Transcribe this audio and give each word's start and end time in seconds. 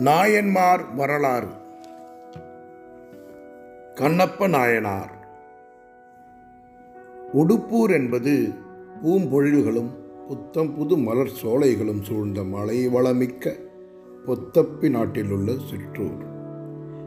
நாயன்மார் 0.00 0.94
வரலாறு. 0.94 1.46
கண்ணப்ப 3.94 4.48
நாயனார். 4.48 5.10
உடுப்பூர் 7.34 7.90
என்பது 7.90 8.52
பூம்பொழில்களும் 9.02 9.90
புத்தம் 10.28 10.74
புது 10.74 10.96
மலர் 10.96 11.32
சோலைகளும் 11.42 12.02
சூழ்ந்த 12.02 12.42
மலைவளமிக்க 12.42 13.54
பொத்தப்பி 14.26 14.90
நாட்டிலுள்ள 14.90 15.52
சிற்றூர். 15.52 16.22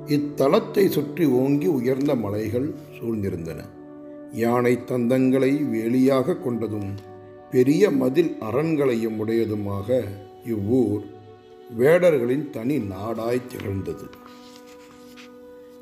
இத்தலத்தை 0.05 0.89
சுற்றி 0.89 1.25
ஓங்கி 1.25 1.67
உயர்ந்த 1.67 2.15
மலைகள் 2.15 2.73
சூழ்ந்திருந்தன. 2.99 3.59
யானை 4.31 4.79
தந்தங்களை 4.85 5.51
வேலியாக 5.73 6.37
கொண்டதும் 6.45 6.91
பெரிய 7.51 7.89
மதில் 7.89 8.37
அரண்களையும் 8.41 9.19
உடையதுமாக 9.19 10.03
இவ்வூர் 10.45 11.03
வேடர்களின் 11.77 12.49
தனி 12.49 12.77
நாடாய் 12.77 13.47
திகழ்ந்தது. 13.47 14.05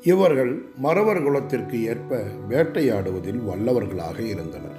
இவர்கள் 0.02 0.64
மறவர் 0.76 1.22
குலத்திற்கு 1.22 1.84
ஏற்ப 1.84 2.24
வேட்டையாடுவதில் 2.48 3.40
வல்லவர்களாக 3.48 4.18
இருந்தனர். 4.18 4.78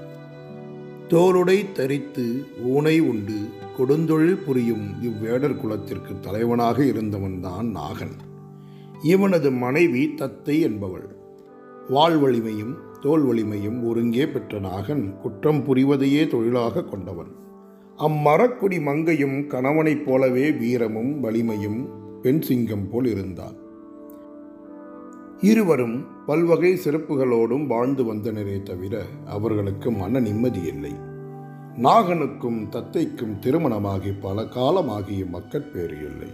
தோலுடை 1.09 1.72
தரித்து 1.72 2.45
ஊனை 2.63 2.99
உண்டு 2.99 3.39
கொடுந்தொழில் 3.77 4.44
புரியும் 4.45 4.86
இவ்வேடர் 5.02 5.58
குலத்திற்கு 5.58 6.20
தலைவனாக 6.20 6.84
இருந்தவன்தான் 6.84 7.67
நாகன். 7.77 8.16
இவனது 9.03 9.52
மனைவி 9.52 10.14
தத்தை 10.16 10.59
என்பவள். 10.59 11.08
வாழ் 11.89 12.17
வலிமையும் 12.17 12.75
தோல் 13.02 13.23
வலிமையும் 13.23 13.88
ஒருங்கே 13.88 14.27
பெற்ற 14.27 14.59
நாகன் 14.59 15.17
குற்றம் 15.17 15.64
புரிவதையே 15.67 16.27
தொழிலாக 16.27 16.84
கொண்டவன். 16.84 17.31
அம்மரக்குடி 17.97 18.81
மங்கையும் 18.81 19.47
கணவனைப் 19.47 20.05
போலவே 20.05 20.52
வீரமும் 20.52 21.19
வலிமையும் 21.19 21.89
பெண் 22.22 22.41
சிங்கம் 22.41 22.89
போல் 22.89 23.05
இருந்தார் 23.05 23.61
இருவரும் 25.41 26.25
பல்வகை 26.25 26.80
சிறப்புகளோடும் 26.85 27.67
வாழ்ந்து 27.67 28.13
வந்தனரே 28.13 28.63
தவிர 28.63 29.03
அவர்களுக்கு 29.25 29.91
மன 29.91 30.19
நிம்மதி 30.19 30.61
இல்லை. 30.61 30.91
நாகனுக்கும் 31.81 32.69
தத்தைக்கும் 32.69 33.39
திருமணமாகி 33.39 34.11
பல 34.11 34.41
காலமாகிய 34.41 35.25
மக்கட்பேறு 35.25 35.97
இல்லை. 35.97 36.28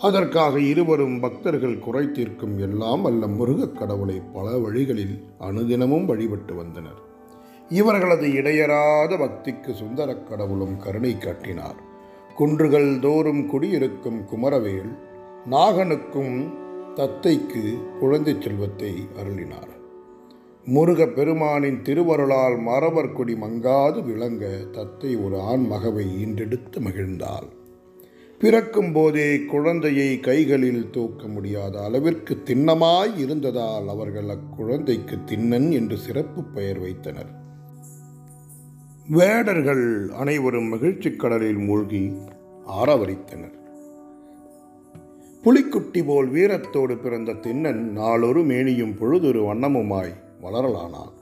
அதற்காக 0.00 0.60
இருவரும் 0.60 1.20
பக்தர்கள் 1.20 1.78
குறை 1.78 2.10
தீர்க்கும் 2.10 2.58
எல்லாம் 2.58 3.04
அல்ல 3.04 3.26
முருகக் 3.26 3.76
கடவுளை 3.76 4.22
பல 4.32 4.58
வழிகளில் 4.58 5.24
அனுதினமும் 5.40 6.04
வழிபட்டு 6.04 6.54
வந்தனர். 6.54 7.05
இவர்களது 7.68 8.28
இடையறாத 8.28 9.16
பக்திக்கு 9.16 9.74
சுந்தரக் 9.74 10.28
கடவுளும் 10.28 10.76
கருணை 10.76 11.18
காட்டினார். 11.18 11.76
குன்றுகள் 12.36 12.98
தோறும் 12.98 13.46
குடியிருக்கும் 13.46 14.26
குமரவேல் 14.26 14.98
நாகனுக்கும் 15.50 16.50
தத்தைக்கு 16.94 17.98
குழந்தை 17.98 18.36
செல்வத்தை 18.40 18.94
அருளினார். 19.16 19.74
முருக 20.64 21.06
பெருமானின் 21.06 21.82
திருவருளால் 21.82 22.58
மரவர் 22.58 23.12
கொடி 23.12 23.34
மங்காது 23.34 24.04
விளங்க 24.04 24.64
தத்தை 24.72 25.16
ஒரு 25.16 25.40
ஆண் 25.40 25.66
மகவை 25.66 26.06
ஈன்றெடுத்து 26.06 26.80
மகிழ்ந்தாள். 26.80 27.48
பிறக்கும் 28.38 28.92
போதே 28.92 29.44
குழந்தையை 29.44 30.20
கைகளில் 30.20 30.90
தூக்க 30.90 31.26
முடியாத 31.26 31.82
அளவிற்கு 31.82 32.42
திண்ணமாய் 32.44 33.18
இருந்ததால் 33.18 33.88
அவர்கள் 33.88 34.26
அக்குழந்தைக்கு 34.26 35.18
திண்ணன் 35.26 35.72
என்று 35.72 35.96
சிறப்பு 35.96 36.42
பெயர் 36.42 36.78
வைத்தனர். 36.78 37.44
வேடர்கள் 39.08 40.10
அனைவரும் 40.18 40.68
மகிழ்ச்சி 40.68 41.10
கடலில் 41.10 41.56
மூழ்கி 41.56 42.12
ஆரவரித்தனர். 42.82 43.54
புலிக்குட்டி 45.44 46.04
போல் 46.06 46.32
வீரத்தோடு 46.32 46.98
பிறந்த 46.98 47.32
திண்ணன் 47.32 47.74
நாளொரு 47.74 48.44
மேனியும் 48.44 48.96
பொழுதொரு 48.96 49.44
வண்ணமுமாய் 49.44 50.14
வளரலானான். 50.42 51.12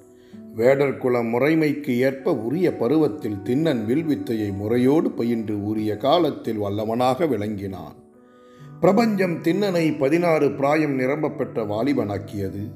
வேடர் 0.54 0.96
குல 0.96 1.22
முறைமைக்கு 1.22 1.96
ஏற்ப 1.96 2.34
உரிய 2.34 2.76
பருவத்தில் 2.76 3.40
திண்ணன் 3.44 3.84
வில்வித்தையை 3.86 4.56
முறையோடு 4.56 5.10
பயின்று 5.10 5.64
உரிய 5.64 5.96
காலத்தில் 5.96 6.60
வல்லவனாக 6.60 7.28
விளங்கினான். 7.28 7.94
பிரபஞ்சம் 8.80 9.40
திண்ணனை 9.40 9.98
பதினாறு 9.98 10.52
பிராயம் 10.52 10.94
நிரம்ப 10.94 11.28
பெற்ற 11.28 11.64
வாலிபனாக்கியது. 11.64 12.70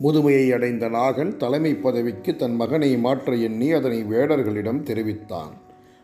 முதுமையை 0.00 0.52
அடைந்த 0.52 0.88
நாகன் 0.88 1.36
தலைமை 1.36 1.74
பதவிக்கு 1.74 2.36
தன் 2.36 2.54
மகனை 2.54 2.96
மாற்ற 2.96 3.34
எண்ணி 3.34 3.72
அதனை 3.72 4.04
வேடர்களிடம் 4.04 4.82
தெரிவித்தான். 4.82 5.54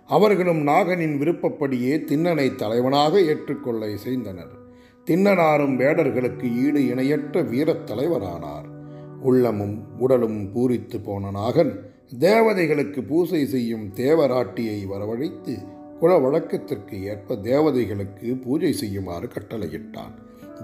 அவர்களும் 0.07 0.67
நாகனின் 0.67 1.17
விருப்பப்படியே 1.19 2.05
திண்ணனை 2.05 2.55
தலைவனாக 2.55 3.21
ஏற்றுக்கொள்ள 3.21 3.87
இசைந்தனர். 3.87 4.55
திண்ணனாரும் 5.07 5.77
வேடர்களுக்கு 5.77 6.57
ஈடு 6.57 6.87
இணையற்ற 6.87 7.43
வீரத் 7.43 7.91
தலைவரானார். 7.91 8.69
உள்ளமும் 9.23 9.85
உடலும் 9.99 10.51
பூரித்து 10.55 11.01
போன 11.05 11.31
நாகன் 11.31 11.79
தேவதைகளுக்கு 12.19 13.01
பூசை 13.07 13.47
செய்யும் 13.47 13.93
தேவராட்டியை 13.97 14.79
வரவழைத்து 14.87 15.55
குல 16.01 16.19
வழக்கத்திற்கு 16.19 17.05
ஏற்ப 17.05 17.35
தேவதைகளுக்கு 17.35 18.41
பூஜை 18.45 18.73
செய்யுமாறு 18.73 19.29
கட்டளையிட்டான். 19.29 20.15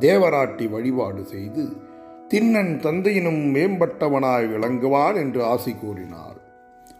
தேவராட்டி 0.01 0.71
வழிபாடு 0.71 1.25
செய்து 1.25 1.87
திண்ணன் 2.35 2.73
தந்தையினும் 2.79 3.55
மேம்பட்டவனாய் 3.55 4.49
விளங்குவான் 4.49 5.15
என்று 5.15 5.45
ஆசி 5.45 5.75
கூறினார். 5.75 6.37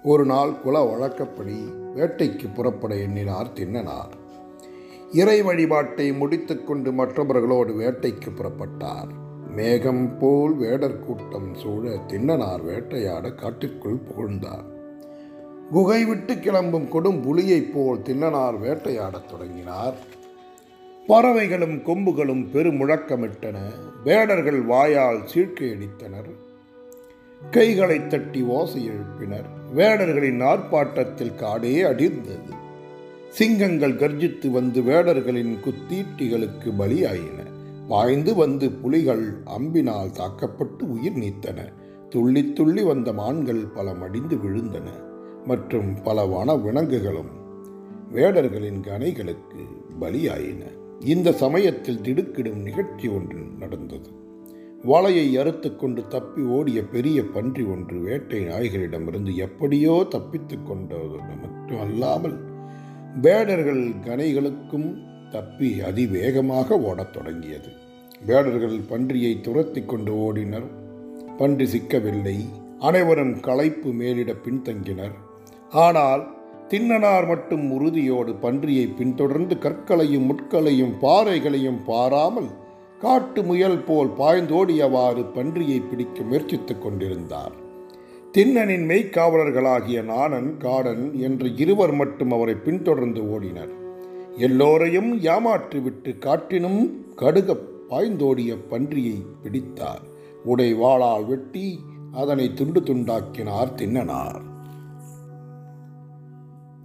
ஒரு 0.03 0.25
நாள் 0.25 0.61
குல 0.61 0.83
வழக்கப்படி 0.83 1.65
வேட்டைக்கு 1.97 2.55
புறப்பட 2.55 2.97
எண்ணினார் 2.97 3.53
தின்னனார். 3.55 4.13
இறை 5.13 5.43
வழிபாட்டை 5.43 6.13
முடித்துக்கொண்டு 6.13 6.93
மற்றவர்களோடு 6.93 7.73
வேட்டைக்கு 7.73 8.31
புறப்பட்டார். 8.31 9.09
மேகம் 9.55 10.19
போல் 10.19 10.55
வேடர் 10.55 11.01
கூட்டம் 11.01 11.55
சூழ 11.55 11.91
தின்னனார் 11.91 12.63
வேட்டையாட 12.63 13.31
காட்டிற்குள் 13.31 13.97
புகழ்ந்தார். 13.97 14.65
குகை 15.71 16.05
விட்டு 16.05 16.39
கிளம்பும் 16.39 16.91
கொடும் 16.91 17.23
புலியைப் 17.23 17.75
போல் 17.75 17.99
தின்னனார் 17.99 18.59
வேட்டையாடத் 18.59 19.31
தொடங்கினார். 19.31 19.95
பறவைகளும் 21.09 21.79
கொம்புகளும் 21.79 22.47
பெருமுழக்கமிட்டன. 22.55 23.57
வேடர்கள் 24.05 24.63
வாயால் 24.63 25.21
சீழ்க்கையடித்தனர் 25.35 26.31
கைகளை 27.51 28.07
தட்டி 28.07 28.43
ஓசை 28.43 28.91
எழுப்பினர். 28.91 29.45
வேடர்களின் 29.77 30.43
ஆர்ப்பாட்டத்தில் 30.43 31.35
காடே 31.35 31.83
அடிர்ந்தது. 31.83 32.53
சிங்கங்கள் 33.29 33.95
கர்ஜித்து 33.95 34.51
வந்து 34.51 34.81
வேடர்களின் 34.81 35.57
குத்தீட்டிகளுக்கு 35.65 36.71
பலியாயின. 36.79 37.47
பாய்ந்து 37.89 38.35
வந்து 38.35 38.71
புலிகள் 38.71 39.35
அம்பினால் 39.59 40.11
தாக்கப்பட்டு 40.11 40.91
உயிர் 40.91 41.19
நீத்தன. 41.19 41.73
துள்ளி 42.09 42.53
துள்ளி 42.53 42.83
வந்த 42.83 43.13
மான்கள் 43.13 43.65
பல 43.75 43.95
மடிந்து 43.95 44.37
விழுந்தன. 44.37 44.89
மற்றும் 45.47 46.03
பல 46.03 46.25
வன 46.25 46.55
விலங்குகளும் 46.55 47.31
வேடர்களின் 48.15 48.81
கனைகளுக்கு 48.81 49.67
பலியாயின. 50.01 50.78
இந்த 51.01 51.33
சமயத்தில் 51.33 52.01
திடுக்கிடும் 52.01 52.63
நிகழ்ச்சி 52.63 53.09
ஒன்று 53.09 53.39
நடந்தது. 53.59 54.11
வலையை 54.85 55.39
அறுத்து 55.39 55.77
கொண்டு 55.77 56.09
தப்பி 56.09 56.43
ஓடிய 56.43 56.83
பெரிய 56.83 57.23
பன்றி 57.23 57.63
ஒன்று 57.63 58.01
வேட்டை 58.01 58.47
நாய்களிடமிருந்து 58.47 59.35
எப்படியோ 59.35 60.07
தப்பித்து 60.09 60.63
கொண்டது 60.63 61.07
மட்டும் 61.07 61.81
அல்லாமல் 61.81 62.39
வேடர்கள் 63.21 63.89
கனைகளுக்கும் 63.89 64.99
தப்பி 65.31 65.81
அதிவேகமாக 65.81 66.79
ஓடத் 66.79 67.13
தொடங்கியது. 67.13 67.69
வேடர்கள் 68.27 68.79
பன்றியை 68.79 69.41
துரத்தி 69.41 69.83
கொண்டு 69.83 70.13
ஓடினர். 70.13 70.71
பன்றி 71.37 71.79
சிக்கவில்லை. 71.79 72.39
அனைவரும் 72.79 73.41
களைப்பு 73.41 73.93
மேலிட 73.93 74.33
பின்தங்கினர். 74.33 75.15
ஆனால் 75.71 76.38
தின்னனார் 76.69 77.27
மட்டும் 77.27 77.71
உறுதியோடு 77.71 78.33
பன்றியை 78.33 78.97
பின்தொடர்ந்து 78.97 79.59
கற்களையும் 79.59 80.25
முட்களையும் 80.25 80.99
பாறைகளையும் 81.01 81.85
பாராமல் 81.85 82.49
காட்டு 83.01 83.43
முயல் 83.43 83.79
போல் 83.79 84.09
பாய்ந்தோடியவாறு 84.09 85.25
பன்றியை 85.35 85.83
பிடிக்க 85.91 86.23
முயற்சித்துக் 86.23 86.83
கொண்டிருந்தார். 86.83 87.53
தின்னனின் 88.39 88.87
மெய்க்காவலர்களாகிய 88.87 90.03
நாணன் 90.03 90.57
காடன் 90.57 91.15
என்று 91.15 91.57
இருவர் 91.57 91.93
மட்டும் 91.93 92.33
அவரை 92.33 92.55
பின்தொடர்ந்து 92.55 93.21
ஓடினர். 93.21 93.73
எல்லோரையும் 94.37 95.21
ஏமாற்றிவிட்டு 95.21 96.19
காட்டினும் 96.19 96.91
கடுக 97.17 97.57
பாய்ந்தோடிய 97.91 98.57
பன்றியை 98.71 99.23
பிடித்தார். 99.43 100.03
உடை 100.45 100.75
வாளால் 100.75 101.27
வெட்டி 101.27 101.79
அதனை 102.13 102.53
துண்டு 102.55 102.81
துண்டாக்கினார் 102.81 103.75
தின்னனார். 103.77 104.48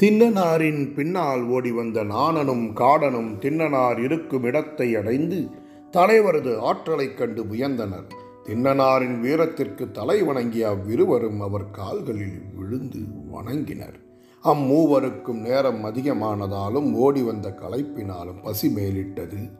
திண்ணனாரின் 0.03 0.93
பின்னால் 0.93 1.43
ஓடி 1.43 1.71
வந்த 1.71 2.03
நாணனும் 2.03 2.75
காடனும் 2.75 3.39
திண்ணனார் 3.39 4.03
இருக்கும் 4.03 4.43
இடத்தை 4.43 4.95
அடைந்து 4.95 5.49
தலைவரது 5.93 6.57
ஆற்றலைக் 6.57 7.17
கண்டு 7.17 7.43
வியந்தனர். 7.43 8.07
திண்ணனாரின் 8.45 9.19
வீரத்திற்கு 9.19 9.91
தலை 9.91 10.23
வணங்கிய 10.23 10.67
அவ்விருவரும் 10.67 11.41
அவர் 11.41 11.71
கால்களில் 11.71 12.41
விழுந்து 12.55 12.99
வணங்கினர். 13.31 13.95
அம்மூவருக்கும் 14.43 15.41
நேரம் 15.41 15.83
அதிகமானதாலும் 15.83 16.93
ஓடி 16.93 17.21
வந்த 17.21 17.49
களைப்பினாலும் 17.49 18.41
பசி 18.43 18.67
மேலிட்டது. 18.67 19.51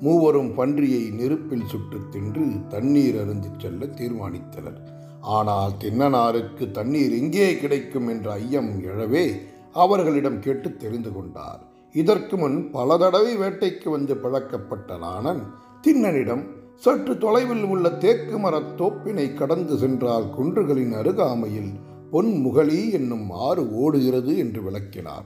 மூவரும் 0.00 0.58
பன்றியை 0.58 1.14
நெருப்பில் 1.14 1.66
சுட்டு 1.66 1.96
தின்று 2.10 2.68
தண்ணீர் 2.68 3.14
அருந்து 3.14 3.48
செல்ல 3.58 3.86
தீர்மானித்தனர். 3.86 4.78
ஆனால் 5.20 5.72
தின்னனாருக்கு 5.84 6.70
தண்ணீர் 6.70 7.12
எங்கே 7.12 7.56
கிடைக்கும் 7.56 8.08
என்ற 8.08 8.32
ஐயம் 8.32 8.82
எழவே 8.84 9.54
அவர்களிடம் 9.76 10.40
கேட்டு 10.40 10.76
தெரிந்து 10.76 11.12
கொண்டார். 11.12 11.60
இதற்கு 11.92 12.36
முன் 12.36 12.70
பல 12.70 12.96
தடவை 12.96 13.36
வேட்டைக்கு 13.36 13.90
வந்து 13.90 14.16
பழக்கப்பட்ட 14.16 14.98
நாணன் 14.98 15.42
திண்ணனிடம் 15.82 16.44
சற்று 16.76 17.18
தொலைவில் 17.18 17.64
உள்ள 17.64 17.90
தேக்கு 17.90 18.38
மரத் 18.38 18.76
தோப்பினை 18.76 19.34
கடந்து 19.34 19.76
சென்றால் 19.76 20.30
குன்றுகளின் 20.38 20.98
அருகாமையில் 20.98 21.72
பொன்முகலி 22.12 22.92
என்னும் 22.92 23.30
ஆறு 23.30 23.74
ஓடுகிறது 23.74 24.38
என்று 24.38 24.62
விளக்கினார். 24.62 25.24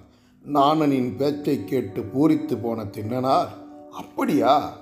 நாணனின் 0.54 1.16
பேச்சை 1.16 1.64
கேட்டு 1.64 2.00
பூரித்து 2.00 2.58
போன 2.62 2.84
தின்னனார் 2.84 3.48
அப்படியா? 3.90 4.76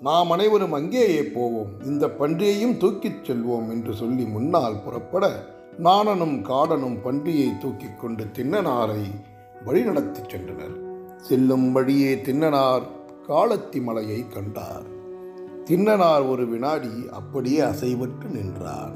நாம் 0.00 0.30
அனைவரும் 0.30 0.72
அங்கேயே 0.72 1.22
போவோம். 1.22 1.84
இந்த 1.84 2.08
பன்றியையும் 2.08 2.78
தூக்கிச் 2.78 3.22
செல்வோம் 3.22 3.70
என்று 3.70 3.94
சொல்லி 3.94 4.24
முன்னால் 4.24 4.82
புறப்பட 4.84 5.44
நாணனும் 5.78 6.44
காடனும் 6.44 7.00
பன்றியை 7.02 7.58
தூக்கிக் 7.58 8.00
கொண்டு 8.00 8.24
தின்னனாரை 8.24 9.04
வழிநடத்திச் 9.66 10.28
சென்றனர். 10.28 10.98
செல்லும் 11.16 11.72
வழியே 11.72 12.14
தின்னனார் 12.14 12.82
காலத்தி 13.28 13.82
மலையை 13.82 14.28
கண்டார். 14.28 14.82
தின்னனார் 15.64 16.28
ஒரு 16.28 16.48
வினாடி 16.48 17.06
அப்படியே 17.10 17.60
அசைவற்று 17.60 18.30
நின்றார். 18.30 18.92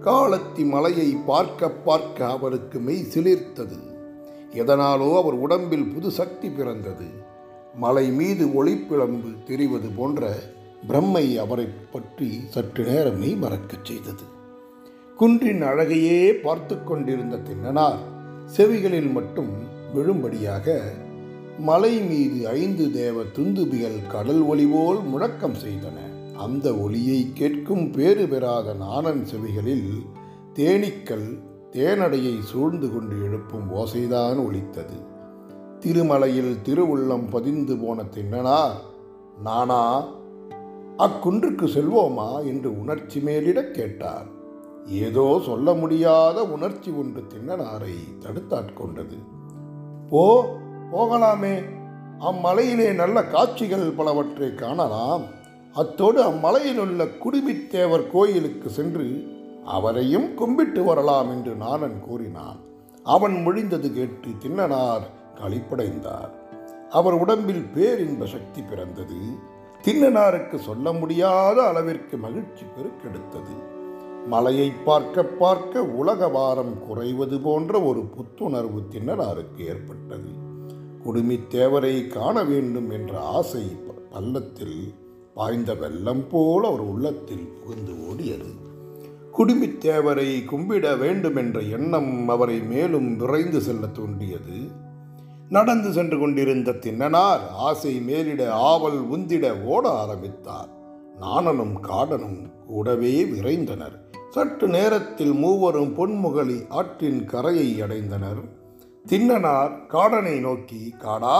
காலத்தி 0.00 0.66
மலையை 0.66 1.16
பார்க்க 1.26 1.70
பார்க்க 1.70 2.28
அவருக்கு 2.28 2.78
மெய் 2.78 3.06
சிலிர்த்தது. 3.14 3.78
எதனாலோ 4.50 5.16
அவர் 5.16 5.34
உடம்பில் 5.34 5.86
புது 5.86 6.10
சக்தி 6.10 6.50
பிறந்தது. 6.50 7.06
மலை 7.74 8.10
மீது 8.10 8.46
ஒளிப்பிழம்பு 8.46 9.42
தெரிவது 9.42 9.88
போன்ற 9.88 10.34
பிரம்மை 10.88 11.36
அவரை 11.36 11.68
பற்றி 11.92 12.40
சற்று 12.48 12.84
நேரமே 12.84 13.34
மறக்கச் 13.34 13.84
செய்தது. 13.84 14.34
குன்றின் 15.16 15.62
அழகையே 15.62 16.32
பார்த்து 16.32 16.84
கொண்டிருந்த 16.84 17.36
தின்னனார் 17.36 17.96
செவிகளில் 18.56 19.12
மட்டும் 19.12 19.48
விழும்படியாக 19.94 20.80
மலை 21.58 22.00
மீது 22.00 22.48
ஐந்து 22.48 22.92
தேவ 22.92 23.22
துந்துபிகள் 23.22 24.06
கடல் 24.08 24.40
ஒளி 24.40 24.66
போல் 24.66 25.02
முழக்கம் 25.02 25.54
செய்தன. 25.54 26.32
அந்த 26.36 26.74
ஒளியை 26.74 27.30
கேட்கும் 27.34 27.90
பேறு 27.90 28.26
பெறாத 28.26 28.74
நாணன் 28.74 29.26
செவிகளில் 29.32 30.06
தேனீக்கள் 30.54 31.38
தேனடையை 31.72 32.40
சூழ்ந்து 32.40 32.92
கொண்டு 32.92 33.22
எழுப்பும் 33.24 33.74
ஓசைதான் 33.74 34.46
ஒலித்தது. 34.46 34.94
திருமலையில் 35.80 36.56
திருவுள்ளம் 36.62 37.30
பதிந்து 37.30 37.76
போன 37.76 38.02
தின்னனார் 38.02 38.72
நானா 39.42 40.06
அக்குன்றுக்கு 40.98 41.66
செல்வோமா? 41.66 42.46
என்று 42.46 42.80
உணர்ச்சி 42.80 43.20
மேலிடக் 43.20 43.74
கேட்டார். 43.74 44.34
ஏதோ 44.86 45.42
சொல்ல 45.44 45.74
முடியாத 45.74 46.44
உணர்ச்சி 46.44 46.90
ஒன்று 46.90 47.22
தின்னனாரை 47.22 47.96
தடுத்தாட்கொண்டது. 48.20 49.18
போ 50.10 50.44
போகலாமே. 50.92 51.62
அம்மலையிலே 52.18 52.92
நல்ல 52.92 53.24
காட்சிகள் 53.24 53.90
பலவற்றை 53.90 54.54
காணலாம். 54.54 55.22
அத்தோடு 55.72 56.22
அம்மலையில் 56.22 56.78
உள்ள 56.78 57.04
குடுமித்தேவர் 57.04 58.10
கோயிலுக்கு 58.10 58.70
சென்று 58.70 59.34
அவரையும் 59.64 60.34
கும்பிட்டு 60.34 60.84
வரலாம் 60.84 61.30
என்று 61.30 61.54
நாணன் 61.54 62.00
கூறினான். 62.00 62.56
அவன் 63.02 63.32
மொழிந்தது 63.32 63.92
கேட்டு 63.92 64.28
தின்னனார் 64.28 65.02
களிப்படைந்தார். 65.34 66.30
அவர் 66.90 67.12
உடம்பில் 67.12 67.66
பேரின்ப 67.74 68.26
சக்தி 68.26 68.62
பிறந்தது. 68.62 69.14
தின்னனாருக்கு 69.82 70.56
சொல்ல 70.56 70.92
முடியாத 70.92 71.62
அளவிற்கு 71.62 72.16
மகிழ்ச்சி 72.16 72.64
பெருக்கெடுத்தது. 72.64 73.75
மலையை 74.26 74.72
பார்க்க 74.84 75.24
பார்க்க 75.24 75.82
உலக 75.82 76.28
வாரம் 76.28 76.86
குறைவது 76.86 77.40
போன்ற 77.40 77.82
ஒரு 77.82 78.00
புத்துணர்வு 78.00 78.82
திண்ணனாருக்கு 78.90 79.58
ஏற்பட்டது. 79.58 80.44
குடுமித்தேவரை 81.04 82.06
காண 82.06 82.44
வேண்டும் 82.44 82.90
என்ற 82.90 83.20
ஆசை 83.20 83.62
பள்ளத்தில் 84.10 84.94
பாய்ந்த 85.34 85.74
வெள்ளம் 85.74 86.28
போல 86.30 86.66
அவர் 86.66 86.80
உள்ளத்தில் 86.80 87.52
புகுந்து 87.64 87.92
ஓடியது. 87.92 88.52
குடுமித்தேவரை 89.38 90.44
கும்பிட 90.44 90.98
வேண்டும் 90.98 91.36
என்ற 91.36 91.60
எண்ணம் 91.60 92.28
அவரை 92.28 92.60
மேலும் 92.60 93.16
விரைந்து 93.16 93.60
செல்ல 93.60 93.86
தூண்டியது. 93.86 94.84
நடந்து 95.48 95.92
சென்று 95.92 96.18
கொண்டிருந்த 96.18 96.70
தின்னனார் 96.70 97.40
ஆசை 97.52 98.00
மேலிட 98.00 98.52
ஆவல் 98.52 99.10
உந்திட 99.10 99.62
ஓட 99.62 99.88
ஆரம்பித்தார். 99.88 100.68
நாணனும் 101.18 101.84
காடனும் 101.84 102.64
கூடவே 102.66 103.24
விரைந்தனர். 103.24 104.04
சற்று 104.36 104.68
நேரத்தில் 104.68 105.32
மூவரும் 105.32 105.92
பொன்முகலி 105.98 106.56
ஆற்றின் 106.68 107.24
கரையை 107.24 107.82
அடைந்தனர். 107.82 108.40
தின்னனார் 109.06 109.70
காடனை 109.88 110.40
நோக்கி 110.40 110.94
காடா 110.98 111.38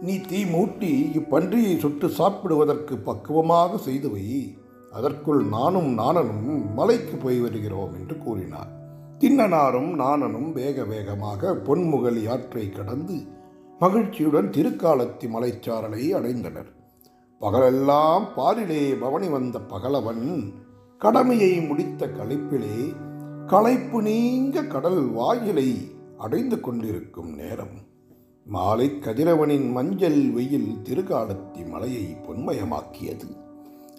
நீ 0.00 0.20
தீ 0.20 0.44
மூட்டி 0.44 0.90
இப்பன்றியை 1.20 1.78
சுட்டு 1.78 2.08
சாப்பிடுவதற்கு 2.08 2.96
பக்குவமாக 2.96 3.78
செய்து 3.78 4.10
வை. 4.10 4.58
அதற்குள் 4.92 5.44
நானும் 5.44 5.90
நாணனும் 5.94 6.74
மலைக்கு 6.74 7.16
போய் 7.16 7.40
வருகிறோம் 7.40 7.94
என்று 7.94 8.18
கூறினார். 8.18 8.70
தின்னனாரும் 9.18 9.90
நாணனும் 9.94 10.52
வேக 10.52 10.84
வேகமாக 10.84 11.52
பொன்முகலி 11.52 12.28
ஆற்றை 12.28 12.70
கடந்து 12.70 13.16
மகிழ்ச்சியுடன் 13.78 14.50
திருக்காலத்தி 14.50 15.28
மலைச்சாரலை 15.28 16.04
அடைந்தனர். 16.20 16.70
பகலெல்லாம் 17.38 18.26
பாரிலே 18.36 19.00
பவனி 19.00 19.28
வந்த 19.28 19.58
பகலவன் 19.58 20.52
கடமையை 20.98 21.60
முடித்த 21.60 22.06
களைப்பிலே 22.06 22.96
களைப்பு 23.46 24.02
நீங்க 24.02 24.62
கடல் 24.62 25.06
வாயிலை 25.06 25.90
அடைந்து 26.18 26.60
கொண்டிருக்கும் 26.60 27.34
நேரம். 27.34 27.84
மாலை 28.46 28.98
கதிரவனின் 29.00 29.70
மஞ்சள் 29.70 30.30
வெயில் 30.30 30.76
திருகாலத்தி 30.82 31.68
மலையை 31.68 32.16
பொன்மயமாக்கியது. 32.22 33.36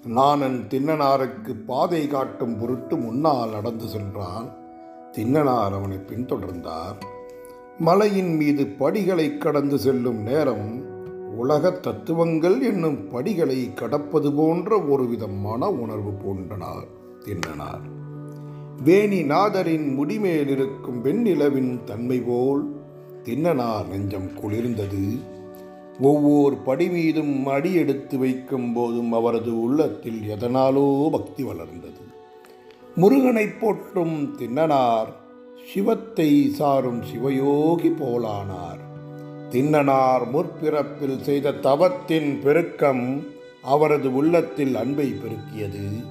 நாணன் 0.06 0.66
தின்னனாருக்கு 0.70 1.66
பாதை 1.66 2.08
காட்டும் 2.08 2.60
பொருட்டு 2.60 2.98
முன்னால் 2.98 3.50
நடந்து 3.50 3.88
சென்றான். 3.88 4.50
தின்னனார் 5.12 5.74
அவனை 5.74 5.98
பின்தொடர்ந்தார். 5.98 7.02
மலையின் 7.80 8.36
மீது 8.36 8.68
படிகளை 8.68 9.38
கடந்து 9.38 9.80
செல்லும் 9.80 10.22
நேரம் 10.22 10.97
உலக 11.36 11.72
தத்துவங்கள் 11.72 12.62
என்னும் 12.62 13.08
படிகளை 13.08 13.74
கடப்பது 13.74 14.34
போன்ற 14.34 14.82
ஒருவித 14.82 15.28
மன 15.28 15.70
உணர்வு 15.70 16.12
போன்றனார் 16.12 16.88
தின்னனார் 17.26 17.86
வேணிநாதரின் 18.86 19.94
முடிமேல் 19.94 20.50
இருக்கும் 20.50 21.04
வெண்ணிலவின் 21.04 21.84
தன்மை 21.84 22.20
போல் 22.20 22.76
தின்னனார் 23.24 23.88
நெஞ்சம் 23.88 24.28
குளிர்ந்தது. 24.28 25.20
ஒவ்வொரு 26.02 26.56
படி 26.56 26.90
மீதும் 26.90 27.46
அடி 27.46 27.74
எடுத்து 27.74 28.18
வைக்கும் 28.18 28.74
போதும் 28.74 29.14
அவரது 29.14 29.62
உள்ளத்தில் 29.62 30.22
எதனாலோ 30.30 31.10
பக்தி 31.10 31.44
வளர்ந்தது. 31.44 32.02
முருகனைப் 32.96 33.62
போற்றும் 33.62 34.36
தின்னனார் 34.38 35.08
சிவத்தை 35.74 36.50
சாரும் 36.50 37.02
சிவயோகி 37.02 37.90
போலானார். 38.00 38.87
தின்னனார் 39.50 40.24
முற்பிறப்பில் 40.34 41.22
செய்த 41.22 41.52
தவத்தின் 41.52 42.40
பெருக்கம் 42.44 43.24
அவரது 43.62 44.16
உள்ளத்தில் 44.16 44.76
அன்பை 44.76 45.14
பெருக்கியது. 45.14 46.04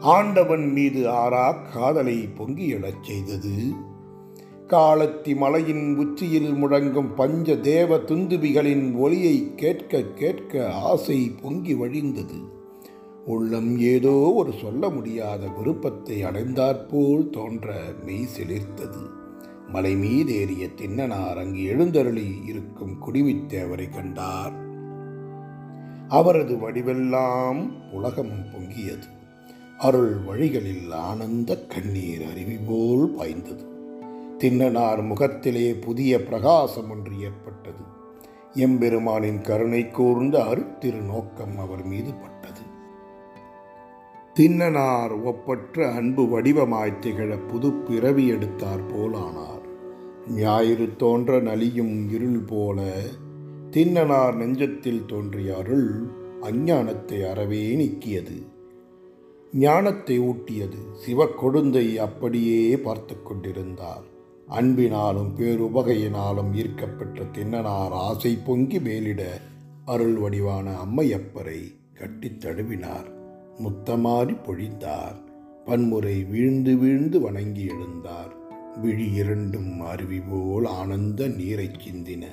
ஆண்டவன் 0.00 0.72
மீது 0.72 1.10
ஆறா 1.10 1.54
காதலை 1.72 2.28
பொங்கி 2.36 2.74
எழச் 2.74 3.02
செய்தது. 3.02 3.54
காலத்தி 4.68 5.36
மலையின் 5.36 5.96
உச்சியில் 5.96 6.52
முழங்கும் 6.52 7.14
பஞ்ச 7.14 7.56
தேவ 7.56 7.96
துந்துபிகளின் 7.96 8.94
ஒலியை 8.94 9.52
கேட்க 9.56 10.02
கேட்க 10.02 10.72
ஆசை 10.72 11.32
பொங்கி 11.42 11.74
வழிந்தது. 11.74 12.40
உள்ளம் 13.24 13.78
ஏதோ 13.78 14.10
ஒரு 14.10 14.52
சொல்ல 14.62 14.88
முடியாத 14.88 15.46
விருப்பத்தை 15.46 16.22
அடைந்தாற்போல் 16.22 17.30
தோன்ற 17.30 17.74
மெய் 18.04 18.28
சிலிர்த்தது. 18.36 19.20
மலை 19.72 19.96
மீதேறிய 19.96 20.66
தின்னனார் 20.66 21.38
அங்கு 21.38 21.64
எழுந்தருளி 21.64 22.42
இருக்கும் 22.46 22.96
குடிமித்தேவரை 23.06 23.90
கண்டார். 23.90 24.52
அவரது 26.08 26.54
வடிவெல்லாம் 26.54 27.90
உலகம் 27.92 28.44
பொங்கியது. 28.54 29.08
அருள் 29.78 30.16
வழிகளில் 30.16 30.90
ஆனந்த 30.90 31.66
கண்ணீர் 31.66 32.22
அருவி 32.30 32.58
போல் 32.66 33.10
பாய்ந்தது. 33.10 33.64
தின்னனார் 34.38 35.06
முகத்திலே 35.06 35.74
புதிய 35.74 36.24
பிரகாசம் 36.24 36.90
ஒன்று 36.90 37.12
ஏற்பட்டது. 37.20 37.82
எம்பெருமானின் 38.54 39.40
கருணை 39.40 39.88
கூர்ந்த 39.88 40.38
அருத்திரு 40.38 41.00
நோக்கம் 41.00 41.58
அவர் 41.58 41.84
மீது 41.84 42.14
பட்டது. 42.14 42.60
தின்னனார் 44.40 45.22
ஒப்பற்ற 45.22 45.92
அன்பு 45.92 46.22
வடிவமாய் 46.22 46.98
திகழ 46.98 47.36
புது 47.36 47.72
பிறவி 47.72 48.26
எடுத்தார் 48.26 48.96
போலானார். 48.96 49.61
ஞாயிறு 50.28 50.88
தோன்ற 50.96 51.40
நலியும் 51.40 52.10
இருள் 52.10 52.42
போல 52.46 53.02
தின்னனார் 53.70 54.36
நெஞ்சத்தில் 54.36 55.06
தோன்றிய 55.06 55.56
அருள் 55.56 56.06
அஞ்ஞானத்தை 56.42 57.30
அறவே 57.30 57.76
நீக்கியது. 57.76 58.46
ஞானத்தை 59.52 60.20
ஊட்டியது 60.20 60.78
சிவக்கொடுந்தை 61.06 61.94
அப்படியே 61.94 62.76
பார்த்து 62.76 63.22
கொண்டிருந்தார். 63.22 64.02
அன்பினாலும் 64.50 65.30
பேருபகையினாலும் 65.36 66.52
ஈர்க்கப்பெற்ற 66.52 67.26
தின்னனார் 67.32 67.90
ஆசை 67.90 68.38
பொங்கி 68.46 68.80
மேலிட 68.80 69.40
அருள் 69.84 70.14
வடிவான 70.14 70.76
அம்மையப்பரை 70.84 71.74
கட்டித் 71.94 72.44
தழுவினார். 72.44 73.12
முத்தமாறி 73.58 74.36
பொழிந்தார். 74.46 75.20
பன்முறை 75.64 76.24
வீழ்ந்து 76.24 76.76
வீழ்ந்து 76.76 77.20
வணங்கி 77.20 77.66
எழுந்தார். 77.66 78.40
விழி 78.80 79.12
இரண்டும் 79.12 79.80
அருவி 79.80 80.20
போல் 80.20 80.64
ஆனந்த 80.64 81.28
நீரை 81.28 81.70
சிந்தின. 81.84 82.24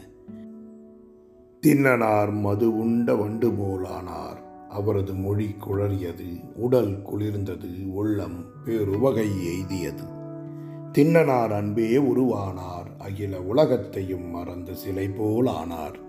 தின்னனார் 1.62 2.40
மது 2.40 2.78
உண்ட 2.78 3.16
வண்டு 3.16 3.50
போலானார் 3.50 4.68
அவரது 4.70 5.14
மொழி 5.14 5.56
குழறியது 5.60 6.56
உடல் 6.56 7.02
குளிர்ந்தது 7.02 7.88
உள்ளம் 7.88 8.46
பேருவகை 8.66 9.30
எய்தியது. 9.44 10.06
தின்னனார் 10.94 11.50
அன்பே 11.50 11.98
உருவானார் 11.98 12.98
அகில 12.98 13.42
உலகத்தையும் 13.42 14.30
மறந்த 14.30 14.74
சிலை 14.74 15.08
போல் 15.08 15.48
ஆனார். 15.48 16.00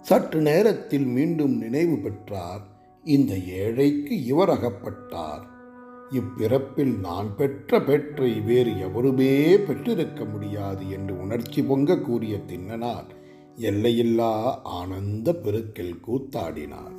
சற்று 0.00 0.40
நேரத்தில் 0.40 1.04
மீண்டும் 1.04 1.58
நினைவு 1.58 1.96
பெற்றார் 1.96 2.60
இந்த 3.04 3.34
ஏழைக்கு 3.34 4.24
இவர் 4.24 4.48
அகப்பட்டார் 4.48 5.52
இப்பிறப்பில் 6.10 7.00
நான் 7.00 7.36
பெற்ற 7.36 7.80
பெற்றை 7.80 8.40
வேறு 8.40 8.78
எவருமே 8.78 9.56
பெற்றிருக்க 9.56 10.24
முடியாது 10.24 10.90
என்று 10.90 11.20
உணர்ச்சி 11.20 11.62
பொங்க 11.62 11.98
கூறிய 11.98 12.36
தின்னனார் 12.48 13.06
எல்லையில்லா 13.56 14.60
ஆனந்த 14.62 15.32
பெருக்கில் 15.32 16.00
கூத்தாடினார். 16.06 16.94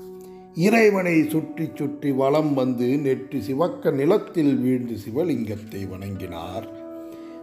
இறைவனை 0.54 1.30
சுற்றி 1.30 1.70
சுற்றி 1.76 2.12
வலம் 2.12 2.54
வந்து 2.54 2.98
நெற்றி 2.98 3.42
சிவக்க 3.42 3.92
நிலத்தில் 3.92 4.56
வீழ்ந்து 4.56 4.96
சிவலிங்கத்தை 4.96 5.90
வணங்கினார். 5.90 6.68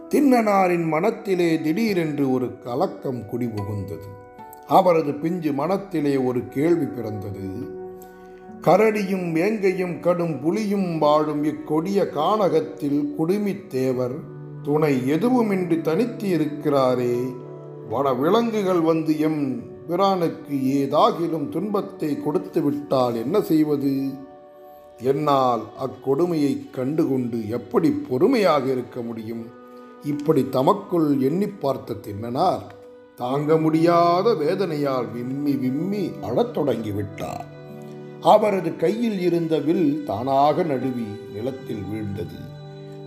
தின்னனாரின் 0.09 0.87
மனத்திலே 0.87 1.61
திடீரென்று 1.61 2.31
ஒரு 2.31 2.59
கலக்கம் 2.59 3.21
குடிபுகுந்தது. 3.31 4.09
அவரது 4.67 5.13
பிஞ்சு 5.13 5.53
மனத்திலே 5.53 6.17
ஒரு 6.17 6.47
கேள்வி 6.47 6.85
பிறந்தது. 6.85 7.81
கரடியும் 8.65 9.25
வேங்கையும் 9.35 9.99
கடும் 9.99 10.35
புலியும் 10.41 10.97
வாழும் 10.99 11.43
இக்கொடிய 11.43 11.99
கானகத்தில் 12.17 13.01
குடுமித்தேவர் 13.17 14.15
துணை 14.63 14.91
எதுவுமின்றி 15.11 15.81
தனித்து 15.81 16.27
இருக்கிறாரே 16.29 17.15
வன 17.89 18.13
விலங்குகள் 18.13 18.81
வந்து 18.81 19.19
எம் 19.19 19.41
பிரானுக்கு 19.89 20.57
ஏதாகிலும் 20.79 21.49
துன்பத்தை 21.49 22.11
கொடுத்து 22.21 22.61
விட்டால் 22.61 23.15
என்ன 23.15 23.41
செய்வது? 23.41 23.93
என்னால் 25.11 25.63
அக்கொடுமையை 25.77 26.53
கண்டுகொண்டு 26.71 27.49
எப்படி 27.49 27.91
பொறுமையாக 28.09 28.65
இருக்க 28.71 29.01
முடியும்? 29.01 29.43
இப்படி 30.03 30.43
தமக்குள் 30.49 31.19
எண்ணி 31.19 31.47
பார்த்த 31.47 31.93
தின்னனார் 31.93 32.63
தாங்க 33.15 33.57
முடியாத 33.57 34.33
வேதனையால் 34.33 35.09
விம்மி 35.11 35.55
விம்மி 35.55 36.11
அழத் 36.21 36.53
தொடங்கிவிட்டார். 36.57 37.52
அவரது 38.23 38.75
கையில் 38.75 39.19
இருந்த 39.19 39.59
வில் 39.59 40.03
தானாக 40.05 40.63
நழுவி 40.63 41.07
நிலத்தில் 41.33 41.83
வீழ்ந்தது. 41.91 42.39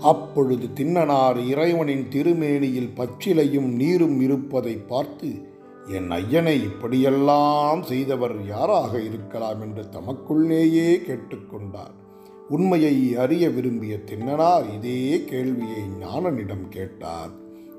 அப்பொழுது 0.01 0.67
தின்னனார் 0.75 1.47
இறைவனின் 1.47 2.09
திருமேனியில் 2.09 2.95
பச்சிலையும் 2.97 3.71
நீரும் 3.77 4.21
இருப்பதை 4.21 4.77
பார்த்து 4.77 5.31
என் 5.89 6.11
ஐயனை 6.11 6.55
இப்படியெல்லாம் 6.63 7.83
செய்தவர் 7.83 8.47
யாராக 8.47 9.01
இருக்கலாம் 9.01 9.61
என்று 9.61 9.85
தமக்குள்ளேயே 9.89 10.97
கேட்டுக்கொண்டார் 11.07 11.95
உண்மையை 12.49 13.15
அறிய 13.17 13.49
விரும்பிய 13.51 13.99
தின்னனார் 14.11 14.75
இதே 14.77 15.25
கேள்வியை 15.25 15.83
ஞானனிடம் 16.01 16.69
கேட்டார். 16.69 17.31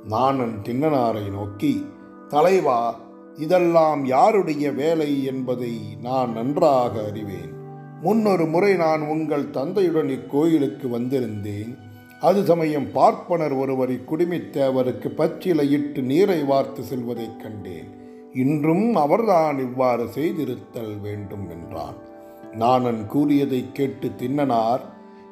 நானன் 0.03 0.61
தின்னனாரை 0.63 1.31
நோக்கி 1.31 1.85
தலைவா 2.29 2.99
இதெல்லாம் 3.37 4.05
யாருடைய 4.05 4.71
வேலை 4.71 5.23
என்பதை 5.23 5.79
நான் 6.01 6.31
நன்றாக 6.31 7.05
அறிவேன். 7.05 7.55
முன்னொரு 8.01 8.45
முறை 8.45 8.75
நான் 8.75 9.01
உங்கள் 9.01 9.49
தந்தையுடன் 9.49 10.09
இக்கோயிலுக்கு 10.09 10.89
வந்திருந்தேன். 10.89 11.77
அது 12.21 12.45
சமயம் 12.45 12.91
பார்ப்பனர் 12.91 13.53
ஒருவர் 13.53 13.89
இக்குடிமித்தேவருக்கு 13.89 15.07
பச்சிலையிட்டு 15.17 16.01
நீரை 16.01 16.43
வார்த்து 16.43 16.83
செல்வதைக் 16.83 17.39
கண்டேன். 17.39 17.89
இன்றும் 18.33 18.95
அவர்தான் 18.95 19.59
இவ்வாறு 19.59 20.03
செய்திருத்தல் 20.03 21.01
வேண்டும் 21.01 21.49
என்றான். 21.49 21.95
நானன் 22.53 23.05
கூறியதை 23.05 23.65
கேட்டு 23.73 24.07
தின்னனார் 24.07 24.79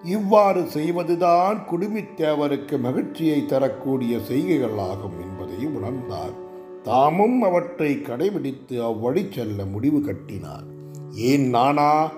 இவ்வாறு 0.03 0.65
செய்வதுதான் 0.65 1.63
குடுமித்தேவருக்கு 1.71 2.79
மகிழ்ச்சியை 2.79 3.45
தரக்கூடிய 3.45 4.17
செய்கைகளாகும் 4.17 5.19
என்பதை 5.21 5.65
உணர்ந்தார். 5.65 6.43
தாமும் 6.85 7.41
அவற்றை 7.41 7.91
கடைபிடித்து 7.93 8.75
அவ்வழி 8.81 9.23
செல்ல 9.29 9.65
முடிவு 9.65 10.01
கட்டினார். 10.01 10.63
ஏன் 11.11 11.49
நானா? 11.49 12.11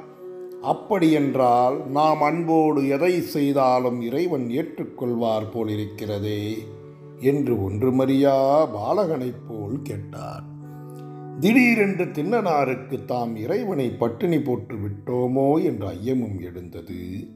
அப்படியென்றால் 0.62 1.90
நாம் 1.90 2.22
அன்போடு 2.22 2.88
எதை 2.88 3.22
செய்தாலும் 3.22 4.02
இறைவன் 4.02 4.48
ஏற்றுக்கொள்வார் 4.48 5.48
போலிருக்கிறதே 5.54 6.58
என்று 7.20 7.56
ஒன்றுமறியா 7.56 8.36
பாலகனைப் 8.74 9.44
போல் 9.48 9.82
கேட்டார். 9.82 10.44
திடீரென்று 11.40 12.06
தின்னனாருக்கு 12.06 13.06
தாம் 13.06 13.36
இறைவனை 13.36 13.90
பட்டினி 13.90 14.40
போட்டு 14.40 14.76
விட்டோமோ 14.76 15.64
என்ற 15.64 15.92
ஐயமும் 15.92 16.40
எழுந்தது. 16.42 17.28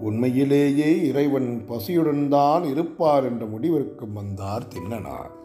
உண்மையிலேயே 0.00 1.06
இறைவன் 1.06 1.64
பசியுடன் 1.68 2.28
தான் 2.28 2.64
இருப்பார் 2.64 3.24
என்ற 3.24 3.46
முடிவிற்கும் 3.46 4.12
வந்தார் 4.12 4.68
தின்னனார் 4.74 5.37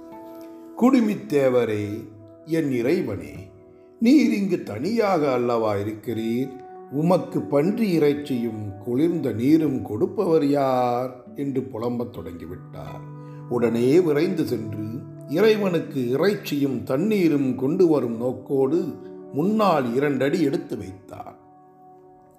குடுமித்தேவரே 0.81 2.09
என் 2.45 2.71
இறைவனே 2.71 3.51
நீர் 3.99 4.33
இங்கு 4.33 4.63
தனியாக 4.63 5.31
அல்லவா 5.31 5.75
இருக்கிறீர்? 5.75 6.59
உமக்கு 6.91 7.41
பன்றி 7.41 7.91
இறைச்சியும் 7.91 8.77
குளிர்ந்த 8.77 9.31
நீரும் 9.31 9.81
கொடுப்பவர் 9.81 10.47
யார்? 10.47 11.23
என்று 11.35 11.61
புலம்பத் 11.61 12.13
தொடங்கிவிட்டார். 12.13 13.01
உடனே 13.49 13.99
விரைந்து 13.99 14.45
சென்று 14.45 14.83
இறைவனுக்கு 15.29 16.09
இறைச்சியும் 16.09 16.83
தண்ணீரும் 16.83 17.55
கொண்டு 17.55 17.87
வரும் 17.87 18.17
நோக்கோடு 18.17 18.93
முன்னால் 19.33 19.95
இரண்டடி 19.95 20.41
எடுத்து 20.41 20.77
வைத்தார். 20.77 21.39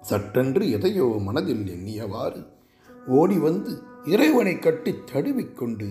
சட்டென்று 0.01 0.71
எதையோ 0.71 1.15
மனதில் 1.19 1.65
எண்ணியவாறு 1.65 2.45
ஓடி 3.07 3.37
வந்து 3.37 3.81
இறைவனை 4.05 4.59
கட்டித் 4.59 5.07
தழுவிக்கொண்டு 5.13 5.87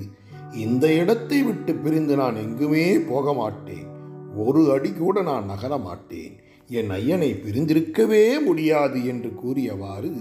இந்த 0.55 0.93
இடத்தை 0.93 1.43
விட்டு 1.43 1.75
பிரிந்து 1.75 2.17
நான் 2.17 2.37
எங்குமே 2.37 2.99
போக 2.99 3.33
மாட்டேன் 3.33 3.87
ஒரு 4.37 4.73
அடி 4.73 4.93
கூட 4.93 5.23
நான் 5.23 5.45
நகர 5.45 5.79
மாட்டேன் 5.79 6.35
என் 6.69 6.91
ஐயனை 6.91 7.31
பிரிந்திருக்கவே 7.41 8.45
முடியாது 8.45 9.07
என்று 9.07 9.35
கூறியவாறு 9.35 10.13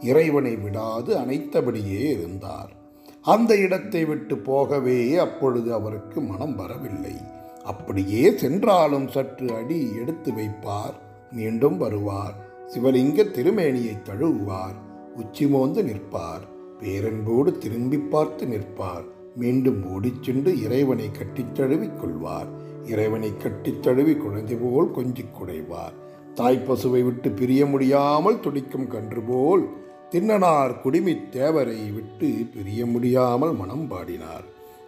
இறைவனை 0.00 0.56
விடாது 0.56 1.18
அனைத்தபடியே 1.18 2.10
இருந்தார். 2.10 2.72
அந்த 3.20 3.56
இடத்தை 3.56 4.04
விட்டு 4.04 4.38
போகவே 4.38 5.16
அப்பொழுது 5.16 5.72
அவருக்கு 5.72 6.20
மனம் 6.20 6.56
வரவில்லை. 6.56 7.16
அப்படியே 7.62 8.36
சென்றாலும் 8.36 9.08
சற்று 9.08 9.54
அடி 9.54 9.92
எடுத்து 10.00 10.32
வைப்பார். 10.32 10.94
மீண்டும் 11.32 11.76
வருவார். 11.76 12.34
சிவலிங்க 12.66 13.24
திருமேனியை 13.24 13.96
தழுவுவார். 14.02 14.74
உச்சி 15.16 15.46
மோந்து 15.46 15.82
நிற்பார். 15.82 16.44
பேரன்போடு 16.80 17.58
திரும்பி 17.58 17.98
பார்த்து 17.98 18.46
நிற்பார். 18.46 19.04
மீண்டும் 19.36 19.84
ஓடிச்சென்று 19.84 20.62
இறைவனை 20.62 21.10
கட்டித் 21.10 21.54
தழுவிக் 21.54 22.00
கொள்வார். 22.00 22.46
இறைவனை 22.86 23.36
கட்டித் 23.36 23.82
தழுவி 23.82 24.14
குழந்தை 24.14 24.56
போல் 24.56 24.90
கொஞ்சிக் 24.90 25.34
குடைவார். 25.34 25.92
தாய்ப்பசுவை 26.34 27.02
விட்டு 27.04 27.30
பிரிய 27.30 27.66
முடியாமல் 27.66 28.40
துடிக்கும் 28.40 28.86
கன்று 28.86 29.20
போல் 29.20 29.68
தின்னனார் 30.10 30.74
குடிமித் 30.84 31.28
தேவரை 31.32 31.94
விட்டு 31.94 32.46
பிரிய 32.54 32.86
முடியாமல் 32.86 33.54
மனம் 33.54 33.88
பாடினார். 33.88 34.44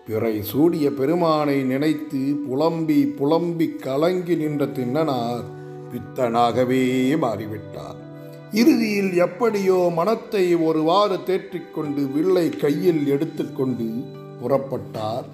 பிறை 0.06 0.42
சூடிய 0.42 0.90
பெருமானை 0.90 1.62
நினைத்து 1.62 2.34
புலம்பி 2.48 3.06
புலம்பி 3.06 3.68
கலங்கி 3.68 4.34
நின்ற 4.36 4.66
தின்னனார் 4.66 5.44
பித்தனாகவே 5.92 7.16
மாறிவிட்டார். 7.16 8.04
இறுதியில் 8.52 9.14
எப்படியோ 9.14 9.92
மனத்தை 9.94 10.54
ஒருவாறு 10.54 11.16
தேற்றிக்கொண்டு 11.16 12.12
வில்லை 12.12 12.48
கையில் 12.48 13.06
எடுத்துக்கொண்டு 13.06 13.90
புறப்பட்டார். 14.40 15.26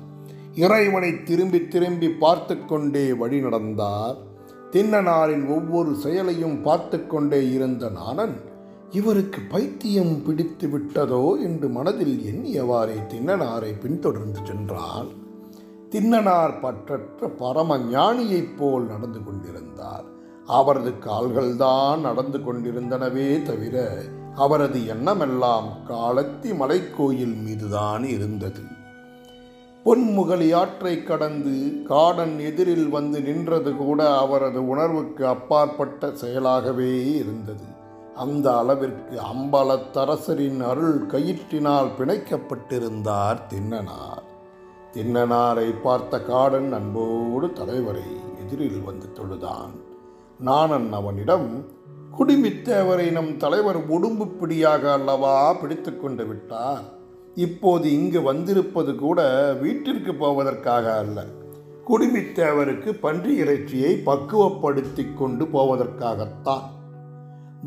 இறைவனை 0.54 1.22
திரும்பி 1.22 1.68
திரும்பி 1.68 2.10
பார்த்து 2.10 2.64
கொண்டே 2.64 3.12
வழி 3.12 3.40
நடந்தார். 3.40 4.16
தின்னனாரின் 4.70 5.48
ஒவ்வொரு 5.48 5.94
செயலையும் 5.94 6.62
பார்த்து 6.62 7.06
கொண்டே 7.06 7.50
இருந்த 7.50 7.88
நாணன் 7.88 8.40
இவருக்கு 8.90 9.40
பைத்தியம் 9.48 10.22
பிடித்து 10.22 10.68
விட்டதோ? 10.68 11.42
என்று 11.42 11.68
மனதில் 11.68 12.16
எண்ணியவாறே 12.18 12.96
தின்னனாரை 13.08 13.80
பின்தொடர்ந்து 13.80 14.40
சென்றால் 14.44 15.08
தின்னனார் 15.90 16.54
பற்றற்ற 16.62 17.28
பரம 17.36 17.78
ஞானியைப் 17.78 18.56
போல் 18.58 18.86
நடந்து 18.86 19.24
கொண்டிருந்தார். 19.24 20.04
அவரது 20.46 20.90
கால்கள்தான் 20.90 22.00
நடந்து 22.00 22.38
கொண்டிருந்தனவே 22.38 23.42
தவிர 23.42 24.02
அவரது 24.34 24.86
எண்ணமெல்லாம் 24.86 25.68
காலத்தி 25.88 26.50
மலைக்கோயில் 26.60 27.42
மீதுதான் 27.42 28.04
இருந்தது. 28.04 28.60
பொன்முகலி 29.84 30.54
ஆற்றை 30.54 31.02
கடந்து 31.02 31.82
காடன் 31.84 32.38
எதிரில் 32.38 32.88
வந்து 32.88 33.22
நின்றது 33.22 33.76
கூட 33.76 34.16
அவரது 34.16 34.68
உணர்வுக்கு 34.68 35.26
அப்பாற்பட்ட 35.26 36.06
செயலாகவே 36.06 37.14
இருந்தது. 37.14 37.64
அந்த 38.14 38.58
அளவிற்கு 38.58 39.20
அம்பலத்தரசரின் 39.20 40.60
அருள் 40.60 41.06
கயிற்றினால் 41.06 41.90
பிணைக்கப்பட்டிருந்தார் 41.98 43.40
தின்னனார். 43.48 44.22
தின்னனாரை 44.92 45.74
பார்த்த 45.82 46.20
காடன் 46.20 46.72
அன்போடு 46.72 47.52
தலைவரை 47.52 48.06
எதிரில் 48.38 48.80
வந்து 48.80 49.08
தொழுதான். 49.14 49.70
நாணன் 50.38 50.92
அவனிடம் 50.92 51.64
குடிமித்தேவரை 52.18 53.12
நம் 53.12 53.36
தலைவர் 53.36 53.90
உடும்பு 53.90 54.26
பிடியாக 54.26 54.92
அல்லவா? 54.92 55.52
பிடித்து 55.52 56.00
கொண்டு 56.00 56.26
விட்டார். 56.26 57.00
இப்போது 57.34 57.92
இங்கு 57.92 58.22
வந்திருப்பது 58.22 58.94
கூட 58.94 59.52
வீட்டிற்கு 59.52 60.14
போவதற்காக 60.14 60.98
அல்ல. 60.98 61.24
குடிமித்தேவருக்கு 61.88 62.92
பன்றி 62.92 63.36
இறைச்சியை 63.36 64.02
பக்குவப்படுத்தி 64.06 65.14
கொண்டு 65.14 65.44
போவதற்காகத்தான். 65.44 66.62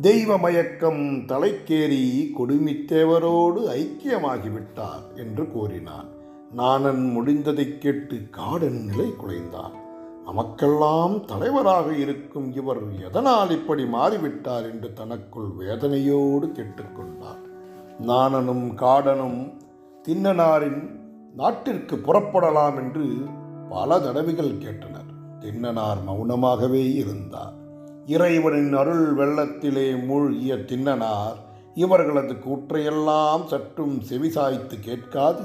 தெய்வ 0.01 0.38
மயக்கம் 0.38 1.25
தலைக்கேறி 1.25 2.29
கொடுமித்தேவரோடு 2.39 3.67
ஐக்கியமாகிவிட்டார் 3.67 5.15
என்று 5.15 5.51
கூறினார் 5.51 6.05
நாணன் 6.51 7.13
முடிந்ததைக் 7.17 7.77
கேட்டு 7.77 8.29
காடன் 8.31 8.86
நிலை 8.86 9.13
குலைந்தான். 9.17 9.84
நமக்கெல்லாம் 10.25 11.25
தலைவராக 11.25 11.93
இருக்கும் 11.93 12.55
இவர் 12.55 13.03
எதனால் 13.05 13.50
இப்படி 13.50 13.84
மாறிவிட்டார் 13.84 14.72
என்று 14.72 14.93
தனக்குள் 14.93 15.50
வேதனையோடு 15.60 16.51
கேட்டுக்கொண்டார் 16.51 17.45
நாணனும் 18.00 18.78
காடனும் 18.78 19.54
தின்னனாரின் 20.08 21.00
நாட்டிற்கு 21.36 21.96
புறப்படலாம் 21.96 22.75
என்று 22.75 23.06
பல 23.70 24.00
தடவைகள் 24.00 24.58
கேட்டனர். 24.58 25.12
தின்னனார் 25.40 25.98
மௌனமாகவே 26.08 26.94
இருந்தார். 26.94 27.54
இறைவனின் 28.06 28.74
அருள் 28.74 29.16
வெள்ளத்திலே 29.16 30.06
மூழ்கிய 30.06 30.54
தின்னனார் 30.54 31.36
இவர்களது 31.74 32.34
கூற்றையெல்லாம் 32.34 33.46
சற்றும் 33.46 34.02
செவிசாய்த்து 34.10 34.80
கேட்காது 34.80 35.44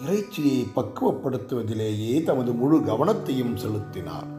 இறைச்சியை 0.00 0.66
பக்குவப்படுத்துவதிலேயே 0.76 2.22
தமது 2.22 2.52
முழு 2.52 2.78
கவனத்தையும் 2.78 3.54
செலுத்தினார். 3.54 4.34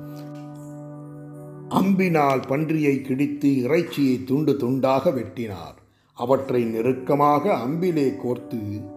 அம்பினால் 1.69 2.41
பன்றியை 2.47 3.01
கிடித்து 3.01 3.49
இறைச்சியை 3.57 4.23
துண்டு 4.23 4.57
துண்டாக 4.59 5.11
வெட்டினார். 5.11 5.76
அவற்றை 6.17 6.63
நெருக்கமாக 6.63 7.53
அம்பிலே 7.53 8.07
கோர்த்து 8.15 8.95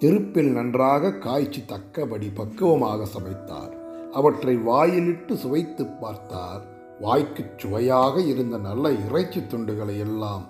நெருப்பில் 0.00 0.52
நன்றாக 0.52 1.12
காய்ச்சி 1.12 1.64
தக்கபடி 1.64 2.30
பக்குவமாக 2.34 3.04
சமைத்தார். 3.04 3.72
அவற்றை 4.12 4.56
வாயிலிட்டு 4.56 5.36
சுவைத்து 5.36 5.86
பார்த்தார். 5.86 6.76
வாய்க்குச் 7.00 7.58
சுவையாக 7.58 8.20
இருந்த 8.20 8.58
நல்ல 8.58 8.90
இறைச்சி 8.90 9.40
துண்டுகளை 9.40 9.98
எல்லாம் 9.98 10.46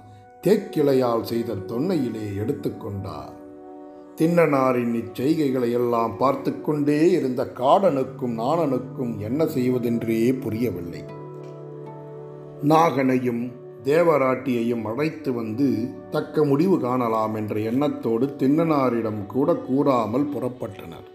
தேக்கிளையால் 0.47 1.23
செய்த 1.23 1.55
தொன்னையிலே 1.55 2.27
எடுத்துக்கொண்டார் 2.37 3.35
தின்னனாரின் 4.17 4.95
இச்செய்கைகளை 4.95 5.71
எல்லாம் 5.73 6.17
பார்த்து 6.17 6.61
கொண்டே 6.61 7.11
இருந்த 7.11 7.51
காடனுக்கும் 7.55 8.39
நாணனுக்கும் 8.39 9.19
என்ன 9.19 9.47
செய்வதென்றே 9.47 10.33
புரியவில்லை. 10.33 11.05
நாகனையும் 12.63 13.53
தேவராட்டியையும் 13.85 14.83
அழைத்து 14.83 15.33
வந்து 15.33 15.91
தக்க 16.11 16.45
முடிவு 16.45 16.81
காணலாம் 16.81 17.35
என்ற 17.35 17.61
எண்ணத்தோடு 17.61 18.27
தின்னனாரிடம் 18.39 19.27
கூட 19.27 19.55
கூறாமல் 19.55 20.29
புறப்பட்டனர். 20.29 21.07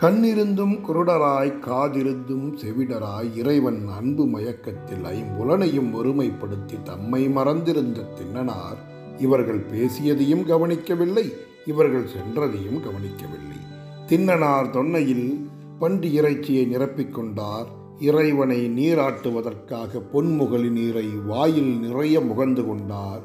கண்ணிருந்தும் 0.00 0.80
குருடராய் 0.80 1.52
காதிருந்தும் 1.66 2.56
செவிடராய் 2.64 3.36
இறைவன் 3.36 3.88
அன்பு 3.88 4.26
மயக்கத்தில் 4.26 5.04
ஐம்புலனையும் 5.04 5.90
ஒருமைப்படுத்தி 5.94 6.82
தம்மை 6.82 7.28
மறந்திருந்த 7.28 8.00
தின்னனார் 8.00 8.78
இவர்கள் 9.18 9.66
பேசியதையும் 9.72 10.46
கவனிக்கவில்லை 10.46 11.32
இவர்கள் 11.66 12.04
சென்றதையும் 12.04 12.80
கவனிக்கவில்லை. 12.80 13.58
தின்னனார் 14.06 14.70
தொன்னையில் 14.70 15.48
பன்றி 15.78 16.12
இறைச்சியை 16.12 16.76
நிரப்பிக்கொண்டார் 16.76 17.66
இறைவனை 18.00 18.58
நீராட்டுவதற்காக 18.68 20.02
பொன்முகலி 20.12 20.70
நீரை 20.70 21.06
வாயில் 21.26 21.78
நிறைய 21.78 22.20
முகந்து 22.20 22.66
கொண்டார். 22.66 23.20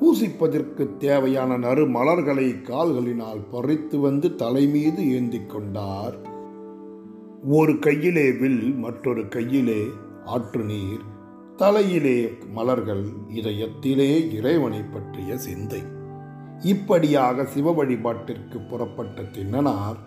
பூசிப்பதற்கு 0.00 0.96
தேவையான 0.96 1.56
நறு 1.56 1.86
மலர்களை 1.86 2.48
கால்களினால் 2.50 3.40
பறித்து 3.50 3.98
வந்து 3.98 4.34
தலைமீது 4.34 5.12
ஏந்தி 5.12 5.40
கொண்டார். 5.46 6.16
ஒரு 7.48 7.78
கையிலே 7.78 8.32
வில் 8.32 8.74
மற்றொரு 8.74 9.28
கையிலே 9.28 9.82
ஆற்று 10.24 10.64
நீர். 10.64 11.02
தலையிலே 11.56 12.32
மலர்கள் 12.52 13.04
இதயத்திலே 13.34 14.32
இறைவனை 14.32 14.82
பற்றிய 14.82 15.36
சிந்தை. 15.36 15.82
இப்படியாக 16.62 17.44
சிவ 17.44 17.84
வழிபாட்டிற்கு 17.84 18.68
புறப்பட்ட 18.68 19.22
தின்னனார் 19.22 19.98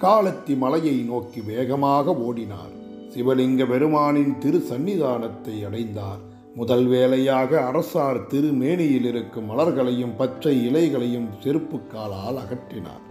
காலத்தி 0.00 0.56
மலையை 0.56 1.02
நோக்கி 1.02 1.40
வேகமாக 1.40 2.14
ஓடினார். 2.14 2.79
சிவலிங்க 3.14 3.66
பெருமானின் 3.66 4.38
திரு 4.38 4.58
சந்நிதானத்தை 4.70 5.66
அடைந்தார். 5.66 6.20
முதல் 6.54 6.86
வேலையாக 6.86 7.60
அரசார் 7.66 8.26
திருமேனியில் 8.26 9.04
இருக்கும் 9.04 9.48
மலர்களையும் 9.50 10.16
பச்சை 10.16 10.54
இலைகளையும் 10.68 11.28
செருப்புக்காலால் 11.44 12.38
அகற்றினார். 12.42 13.04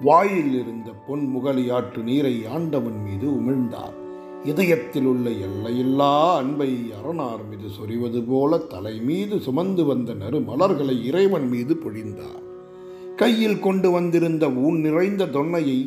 வாயில் 0.00 0.52
இருந்த 0.60 0.90
பொன் 1.06 1.24
முகலியாற்று 1.36 2.02
நீரை 2.02 2.46
ஆண்டவன் 2.46 2.98
மீது 3.02 3.28
உமிழ்ந்தார். 3.30 3.96
இதயத்தில் 4.44 5.04
உள்ள 5.04 5.30
எல்லையில்லா 5.30 6.34
அன்பை 6.36 6.92
அரணார் 6.98 7.42
மீது 7.50 7.70
சொரிவது 7.78 8.22
போல 8.28 8.58
தலை 8.58 9.00
மீது 9.00 9.38
சுமந்து 9.40 9.84
வந்த 9.84 10.12
நறு 10.12 10.40
மலர்களை 10.40 11.06
இறைவன் 11.06 11.48
மீது 11.48 11.74
பொழிந்தார். 11.74 12.44
கையில் 13.16 13.60
கொண்டு 13.60 13.90
வந்திருந்த 13.90 14.50
ஊன் 14.50 14.80
நிறைந்த 14.80 15.26
தொன்னையை 15.26 15.80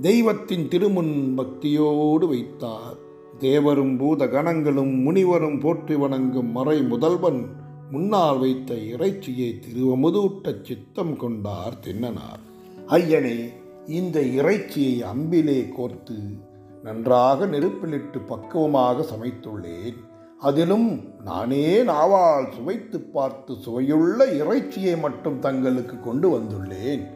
தெய்வத்தின் 0.00 0.68
திருமுன் 0.68 1.34
பக்தியோடு 1.34 2.28
வைத்தார். 2.28 2.96
தேவரும் 3.38 3.98
பூத 3.98 4.28
கணங்களும் 4.28 4.94
முனிவரும் 4.94 5.60
போற்றி 5.60 5.94
வணங்கும் 5.94 6.50
மறை 6.50 6.82
முதல்வன் 6.82 7.46
முன்னால் 7.90 8.38
வைத்த 8.38 8.74
இறைச்சியை 8.74 9.60
திருவமுதூட்டச் 9.60 10.64
சித்தம் 10.64 11.16
கொண்டார் 11.16 11.74
தின்னனார். 11.86 12.42
ஐயனே 12.86 13.48
இந்த 13.86 14.20
இறைச்சியை 14.20 15.02
அம்பிலே 15.02 15.72
கோர்த்து 15.78 16.38
நன்றாக 16.82 17.46
நெருப்பிலிட்டு 17.46 18.26
பக்குவமாக 18.26 19.02
சமைத்துள்ளேன். 19.02 19.96
அதிலும் 20.38 21.00
நானே 21.24 21.82
நாவால் 21.82 22.52
சுவைத்து 22.52 23.00
பார்த்து 23.00 23.54
சுவையுள்ள 23.54 24.26
இறைச்சியை 24.26 24.98
மட்டும் 24.98 25.38
தங்களுக்கு 25.38 26.00
கொண்டு 26.00 26.38
வந்துள்ளேன். 26.38 27.06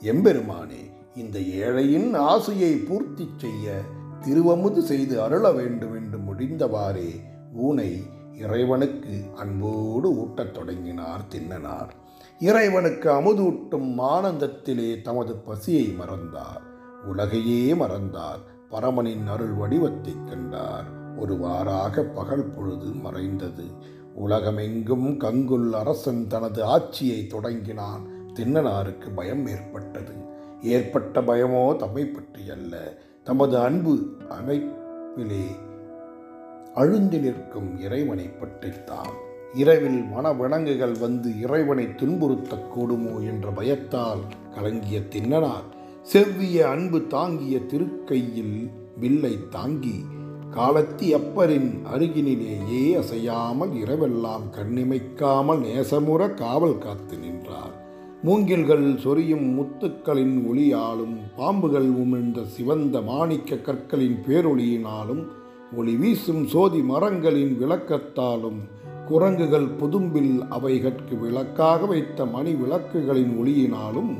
எம்பெருமானே 0.00 0.98
இந்த 1.14 1.38
ஏழையின் 1.38 2.16
ஆசையை 2.16 2.74
பூர்த்தி 2.74 3.28
செய்ய 3.36 3.80
திருவமுது 4.20 4.78
செய்து 4.78 5.22
அருள 5.22 5.52
வேண்டும் 5.52 5.94
என்று 5.94 6.18
முடிந்தவாறே 6.18 7.20
ஊனை 7.54 8.02
இறைவனுக்கு 8.38 9.24
அன்போடு 9.36 10.10
ஊட்டத் 10.10 10.50
தொடங்கினார் 10.50 11.20
தின்னனார். 11.34 11.88
இறைவனுக்கு 12.38 13.10
அமுதூட்டும் 13.10 13.94
ஆனந்தத்திலே 13.98 15.02
தமது 15.02 15.36
பசியை 15.36 15.86
மறந்தார். 15.86 16.62
உலகையே 17.04 17.74
மறந்தார். 17.74 18.38
பரமனின் 18.70 19.26
அருள் 19.26 19.54
வடிவத்தைக் 19.54 20.28
கண்டார். 20.28 21.16
ஒருவாறாக 21.18 22.02
பகல் 22.02 22.50
பொழுது 22.50 22.84
மறைந்தது. 22.84 23.64
உலகமெங்கும் 24.14 25.18
கங்குல் 25.18 25.70
அரசன் 25.70 26.26
தனது 26.26 26.64
ஆட்சியை 26.64 27.26
தொடங்கினான். 27.26 28.08
தின்னனாருக்கு 28.34 29.14
பயம் 29.14 29.46
ஏற்பட்டது. 29.46 30.29
ஏற்பட்ட 30.62 31.20
பயமோ 31.20 31.76
தம்மை 31.76 32.04
பற்றியல்ல 32.04 32.76
தமது 33.22 33.58
அன்பு 33.58 34.16
அமைப்பிலே 34.28 35.46
அழுந்து 36.74 37.18
நிற்கும் 37.18 37.80
இறைவனை 37.80 38.24
பற்றித்தான். 38.24 39.12
இரவில் 39.54 40.02
மனவிலங்குகள் 40.02 40.98
வந்து 40.98 41.40
இறைவனை 41.40 41.84
துன்புறுத்தக்கூடுமோ 41.84 43.26
என்ற 43.26 43.50
பயத்தால் 43.50 44.20
கலங்கிய 44.54 45.00
தின்னனார். 45.00 45.66
செவ்விய 46.02 46.68
அன்பு 46.68 47.06
தாங்கிய 47.06 47.58
திருக்கையில் 47.58 48.70
வில்லை 48.96 49.38
தாங்கி 49.50 50.04
காலத்தி 50.56 51.08
அப்பரின் 51.18 51.70
அருகினிலேயே 51.94 52.96
அசையாமல் 52.96 53.70
இரவெல்லாம் 53.70 54.46
கண்ணிமைக்காமல் 54.56 55.60
நேசமுற 55.60 56.34
காவல் 56.34 56.78
காத்து 56.78 57.18
நின்றார். 57.18 57.89
மூங்கில்கள் 58.22 58.96
சொரியும் 58.98 59.46
முத்துக்களின் 59.58 60.34
ஒளியாலும் 60.46 61.14
பாம்புகள் 61.36 61.86
உமிழ்ந்த 61.92 62.44
சிவந்த 62.44 63.00
மாணிக்க 63.00 63.56
கற்களின் 63.56 64.18
பேரொளியினாலும் 64.28 65.22
ஒளி 65.76 65.94
வீசும் 65.96 66.46
சோதி 66.46 66.82
மரங்களின் 66.82 67.54
விளக்கத்தாலும் 67.62 68.58
குரங்குகள் 69.08 69.66
புதும்பில் 69.66 70.48
அவைகற்கு 70.48 71.18
விளக்காக 71.18 71.86
வைத்த 71.86 72.26
மணி 72.26 72.52
விளக்குகளின் 72.54 73.32
ஒளியினாலும் 73.40 74.12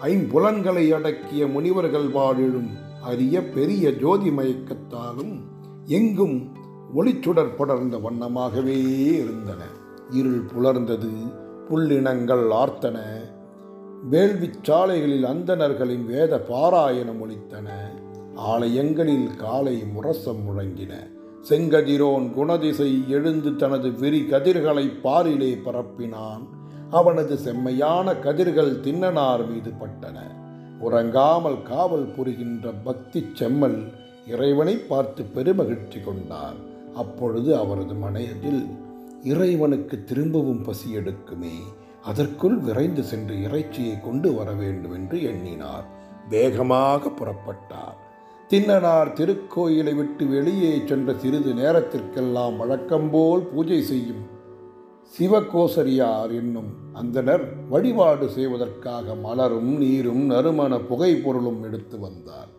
ஐம்புலன்களை 0.00 0.90
அடக்கிய 0.94 1.46
முனிவர்கள் 1.46 2.08
வாழிடும் 2.10 2.70
அரிய 3.02 3.42
பெரிய 3.42 3.92
ஜோதி 3.92 4.30
மயக்கத்தாலும் 4.30 5.34
எங்கும் 5.84 6.52
ஒளிச்சுடர் 6.96 7.56
படர்ந்த 7.56 7.96
வண்ணமாகவே 7.98 8.78
இருந்தன. 9.14 9.62
இருள் 10.10 10.44
புலர்ந்தது. 10.54 11.42
புல்லினங்கள் 11.70 12.46
ஆர்த்தன 12.52 12.98
வேள்விச் 14.10 14.62
சாலைகளில் 14.62 15.24
அந்தணர்களின் 15.24 16.06
வேத 16.06 16.36
பாராயணம் 16.48 17.20
ஒழித்தன 17.20 17.68
ஆலயங்களில் 18.34 19.36
காலை 19.36 19.84
முரசம் 19.92 20.42
முழங்கின. 20.46 20.92
செங்கதிரோன் 21.48 22.26
குணதிசை 22.36 23.08
எழுந்து 23.08 23.56
தனது 23.56 23.90
விரி 23.92 24.24
கதிர்களை 24.24 24.90
பாரிலே 25.04 25.58
பரப்பினான். 25.64 26.44
அவனது 26.90 27.36
செம்மையான 27.36 28.14
கதிர்கள் 28.14 28.80
தின்னனார் 28.80 29.44
மீது 29.48 29.70
பட்டன. 29.70 30.18
உறங்காமல் 30.80 31.62
காவல் 31.62 32.08
புரிகின்ற 32.16 32.70
பக்தி 32.84 33.26
செம்மல் 33.34 33.92
இறைவனை 34.26 34.76
பார்த்து 34.76 35.24
பெருமகிழ்ச்சி 35.34 36.04
கொண்டார். 36.04 36.58
அப்பொழுது 36.94 37.56
அவரது 37.56 37.94
மனையில் 37.94 38.66
இறைவனுக்கு 39.24 39.96
திரும்பவும் 40.04 40.62
பசி 40.62 40.88
எடுக்குமே 40.96 41.56
அதற்குள் 42.02 42.56
விரைந்து 42.56 43.02
சென்று 43.02 43.34
இறைச்சியை 43.42 44.00
கொண்டு 44.00 44.34
வர 44.34 44.52
வேண்டும் 44.52 44.92
என்று 44.92 45.22
எண்ணினார். 45.22 45.86
வேகமாக 46.28 47.10
புறப்பட்டார். 47.10 47.96
தின்னனார் 48.50 49.10
திருக்கோயிலை 49.12 49.94
விட்டு 49.96 50.24
வெளியே 50.26 50.72
சென்ற 50.86 51.14
சிறிது 51.14 51.52
நேரத்திற்கெல்லாம் 51.54 52.56
வழக்கம்போல் 52.56 53.42
பூஜை 53.42 53.82
செய்யும் 53.82 54.22
சிவகோசரியார் 55.14 56.32
என்னும் 56.34 56.70
அந்தனர் 56.94 57.44
வழிபாடு 57.68 58.28
செய்வதற்காக 58.28 59.14
மலரும் 59.14 59.72
நீரும் 59.78 60.22
நறுமண 60.30 60.78
புகை 60.80 61.12
பொருளும் 61.16 61.62
எடுத்து 61.62 61.98
வந்தார். 61.98 62.50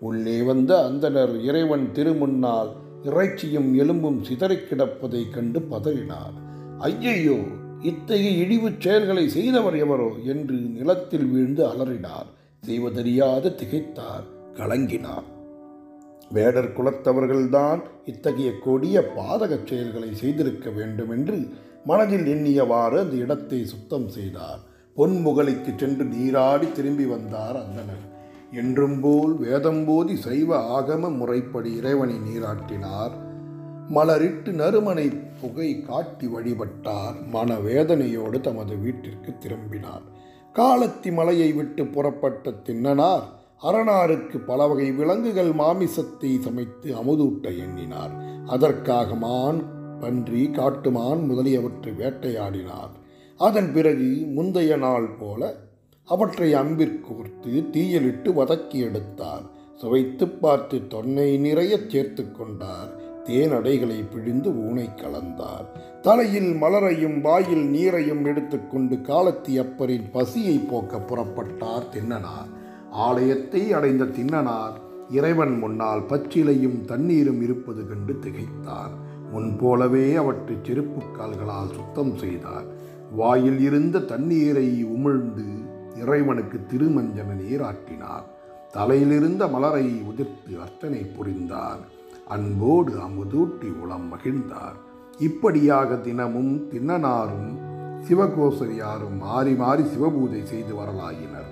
உள்ளே 0.00 0.42
வந்த 0.42 0.72
அந்தனர் 0.90 1.34
இறைவன் 1.42 1.86
திருமுன்னால் 1.94 2.70
இறைச்சியும் 3.02 3.74
எலும்பும் 3.74 4.24
சிதறிக் 4.24 4.66
கிடப்பதைக் 4.70 5.30
கண்டு 5.30 5.60
பதறினார். 5.70 6.34
ஐயையோ 6.78 7.36
இத்தகைய 7.82 8.46
இழிவுச் 8.46 8.80
செயல்களை 8.80 9.28
செய்தவர் 9.28 9.76
எவரோ 9.76 10.10
என்று 10.24 10.54
நிலத்தில் 10.54 11.24
வீழ்ந்து 11.24 11.66
அலறினார். 11.66 12.28
செய்வதறியாது 12.60 13.48
திகைத்தார் 13.50 14.26
கலங்கினார். 14.54 15.22
வேடர் 16.30 16.72
குலத்தவர்கள்தான் 16.72 17.82
இத்தகைய 18.04 18.52
கொடிய 18.64 19.12
பாதகச் 19.16 19.66
செயல்களை 19.66 20.14
செய்திருக்க 20.14 20.70
வேண்டும் 20.70 21.10
என்று 21.10 21.48
மனதில் 21.84 22.26
எண்ணியவாறு 22.26 22.98
அந்த 22.98 23.16
இடத்தை 23.16 23.64
சுத்தம் 23.64 24.08
செய்தார். 24.08 24.60
பொன்முகலைக்கு 24.96 25.72
சென்று 25.76 26.04
நீராடி 26.04 26.72
திரும்பி 26.72 27.04
வந்தார் 27.04 27.56
அந்தனர் 27.56 28.09
என்றும் 28.52 29.00
போல் 29.00 29.40
வேதம்போதி 29.40 30.14
சைவ 30.14 30.80
ஆகம 30.80 31.16
முறைப்படி 31.16 31.76
இறைவனை 31.76 32.14
நீராட்டினார். 32.14 33.10
மலரிட்டு 33.94 34.50
நறுமனை 34.52 35.20
புகை 35.40 35.82
காட்டி 35.82 36.26
வழிபட்டார். 36.26 37.26
மன 37.30 37.54
வேதனையோடு 37.54 38.40
தமது 38.40 38.76
வீட்டிற்கு 38.76 39.38
திரும்பினார். 39.38 40.02
காலத்தி 40.54 41.12
மலையை 41.12 41.52
விட்டு 41.52 41.86
புறப்பட்ட 41.86 42.50
தின்னனார் 42.50 43.22
அரணாருக்கு 43.62 44.36
பல 44.36 44.66
வகை 44.66 44.92
விலங்குகள் 44.92 45.50
மாமிசத்தை 45.52 46.40
சமைத்து 46.40 46.94
அமுதூட்ட 46.94 47.58
எண்ணினார். 47.58 48.12
அதற்காக 48.46 49.14
மான் 49.14 49.62
பன்றி 50.00 50.50
காட்டுமான் 50.50 51.20
முதலியவற்றை 51.20 51.92
வேட்டையாடினார். 51.92 52.92
அதன் 53.36 53.72
பிறகு 53.72 54.26
முந்தைய 54.34 54.76
நாள் 54.76 55.08
போல 55.20 55.54
அவற்றை 56.10 56.54
அன்பிற்கோர்த்து 56.54 57.70
தீயிலிட்டு 57.70 58.32
வதக்கி 58.32 58.78
எடுத்தார். 58.78 59.42
சுவைத்து 59.74 60.28
பார்த்து 60.28 60.78
தொன்னை 60.78 61.38
நிறைய 61.38 61.78
சேர்த்து 61.88 62.32
கொண்டார். 62.32 62.90
தேனடைகளை 63.24 64.04
பிழிந்து 64.12 64.50
ஊனை 64.66 64.88
கலந்தார். 64.96 65.66
தலையில் 66.02 66.52
மலரையும் 66.54 67.20
வாயில் 67.20 67.64
நீரையும் 67.66 68.24
எடுத்துக்கொண்டு 68.24 68.96
காலத்தி 68.96 69.52
அப்பரின் 69.64 70.10
பசியை 70.12 70.58
போக்க 70.58 70.98
புறப்பட்டார் 70.98 71.90
தின்னனார். 71.94 72.50
ஆலயத்தை 72.90 73.72
அடைந்த 73.72 74.04
தின்னனார் 74.04 74.76
இறைவன் 75.10 75.58
முன்னால் 75.58 76.00
பச்சிலையும் 76.00 76.84
தண்ணீரும் 76.84 77.42
இருப்பது 77.42 77.88
கண்டு 77.88 78.18
திகைத்தார். 78.18 78.92
முன்போலவே 79.32 80.14
அவற்றை 80.14 80.56
செருப்பு 80.62 81.02
கால்களால் 81.10 81.74
சுத்தம் 81.74 82.16
செய்தார். 82.16 82.66
வாயில் 83.12 83.60
இருந்த 83.60 83.98
தண்ணீரை 83.98 84.84
உமிழ்ந்து 84.84 85.59
இறைவனுக்கு 86.02 86.58
திருமஞ்சன 86.70 87.30
நீராட்டினார் 87.42 88.26
தலையிலிருந்த 88.74 89.50
மலரை 89.50 89.86
உதிர்த்து 90.10 90.52
அர்ச்சனை 90.60 91.00
புரிந்தார். 91.16 91.80
அன்போடு 92.28 92.92
அமுதூட்டி 93.06 93.70
உளம் 93.82 94.06
மகிழ்ந்தார். 94.12 94.76
இப்படியாக 95.18 95.96
தினமும் 95.96 96.52
தின்னனாரும் 96.70 97.50
சிவகோசரியாரும் 98.08 99.16
மாறி 99.18 99.54
மாறி 99.54 99.82
சிவபூஜை 99.82 100.42
செய்து 100.42 100.74
வரலாயினர். 100.74 101.50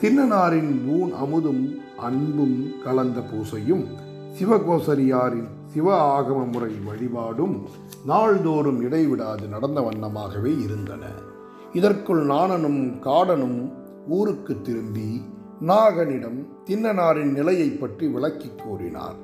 தின்னனாரின் 0.00 0.72
ஊன் 0.98 1.12
அமுதும் 1.24 1.64
அன்பும் 1.98 2.56
கலந்த 2.84 3.20
பூசையும் 3.20 3.84
சிவகோசரியாரின் 4.38 5.50
சிவ 5.72 5.88
ஆகம 6.14 6.40
முறை 6.52 6.72
வழிபாடும் 6.86 7.56
நாள்தோறும் 8.06 8.80
இடைவிடாது 8.82 9.46
நடந்த 9.48 9.80
வண்ணமாகவே 9.80 10.52
இருந்தன. 10.66 11.04
இதற்குள் 11.74 12.22
நாணனும் 12.24 12.82
காடனும் 13.00 13.72
ஊருக்கு 14.08 14.60
திரும்பி 14.60 15.10
நாகனிடம் 15.60 16.38
தின்னனாரின் 16.66 17.32
நிலையை 17.32 17.68
பற்றி 17.68 18.06
விளக்கி 18.06 18.50
கூறினார். 18.50 19.18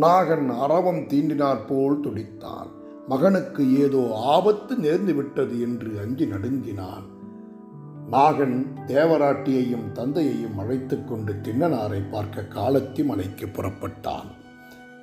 நாகன் 0.00 0.48
அரவம் 0.58 1.02
தீண்டினார் 1.10 1.62
போல் 1.68 2.00
துடித்தான் 2.00 2.70
மகனுக்கு 3.08 3.62
ஏதோ 3.78 4.00
ஆபத்து 4.14 4.74
நேர்ந்து 4.76 5.12
விட்டது 5.14 5.60
என்று 5.60 5.90
அஞ்சி 5.98 6.26
நடுங்கினான். 6.26 7.06
நாகன் 8.10 8.56
தேவராட்டியையும் 8.86 9.86
தந்தையையும் 9.92 10.58
அழைத்து 10.58 11.04
கொண்டு 11.04 11.32
தின்னனாரை 11.32 12.00
பார்க்க 12.10 12.44
காலத்தி 12.54 13.04
மலைக்கு 13.04 13.46
புறப்பட்டான். 13.46 14.28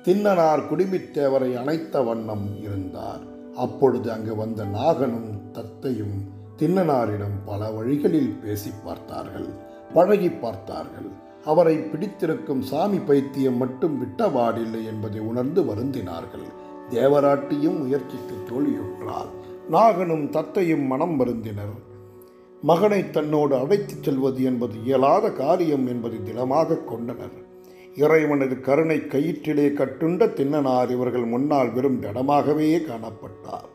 தின்னனார் 0.04 0.62
குடிமித்தேவரை 0.70 1.50
அணைத்த 1.54 2.02
வண்ணம் 2.02 2.48
இருந்தார். 2.62 3.22
அப்பொழுது 3.56 4.08
அங்கு 4.12 4.36
வந்த 4.36 4.64
நாகனும் 4.64 5.30
தத்தையும் 5.52 6.16
தின்னனாரிடம் 6.58 7.36
பல 7.44 7.70
வழிகளில் 7.70 8.32
பேசி 8.42 8.70
பார்த்தார்கள் 8.84 9.48
பழகி 9.94 10.30
பார்த்தார்கள். 10.30 11.08
அவரை 11.44 11.74
பிடித்திருக்கும் 11.76 12.62
சாமி 12.62 12.98
பைத்தியம் 12.98 13.56
மட்டும் 13.56 13.96
விட்டவாடில்லை 14.02 14.82
என்பதை 14.84 15.20
உணர்ந்து 15.20 15.62
வருந்தினார்கள். 15.62 16.46
தேவராட்டியும் 16.90 17.78
முயற்சித்து 17.78 18.36
தோல்வியுற்றார் 18.48 19.30
நாகனும் 19.70 20.24
தத்தையும் 20.36 20.86
மனம் 20.86 21.16
வருந்தினர். 21.20 21.74
மகனை 22.62 23.10
தன்னோடு 23.10 23.54
அழைத்துச் 23.56 24.02
செல்வது 24.02 24.42
என்பது 24.42 24.76
இயலாத 24.84 25.32
காரியம் 25.32 25.86
என்பதை 25.86 26.22
திடமாக 26.22 26.76
கொண்டனர். 26.76 27.36
இறைவனது 27.94 28.60
கருணை 28.60 28.96
கயிற்றிலே 28.96 29.68
கட்டுண்ட 29.72 30.26
தின்னனார் 30.38 30.90
இவர்கள் 30.90 31.24
முன்னால் 31.24 31.72
வெறும் 31.72 32.02
திடமாகவே 32.02 32.70
காணப்பட்டார். 32.90 33.70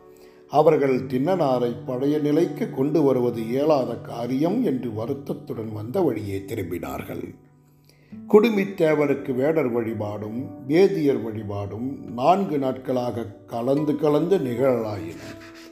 அவர்கள் 0.51 0.95
தின்னனாரை 1.11 1.71
பழைய 1.85 2.15
நிலைக்கு 2.17 2.65
கொண்டு 2.69 2.99
வருவது 3.03 3.41
இயலாத 3.47 3.91
காரியம் 4.01 4.57
என்று 4.63 4.89
வருத்தத்துடன் 4.93 5.71
வந்த 5.71 6.01
வழியே 6.01 6.37
திரும்பினார்கள். 6.49 7.25
குடுமித்தேவருக்கு 8.13 9.31
வேடர் 9.35 9.71
வழிபாடும் 9.71 10.39
வேதியர் 10.67 11.21
வழிபாடும் 11.21 11.89
நான்கு 12.13 12.57
நாட்களாக 12.57 13.27
கலந்து 13.45 13.95
கலந்து 13.95 14.37
நிகழலாயின 14.39 15.21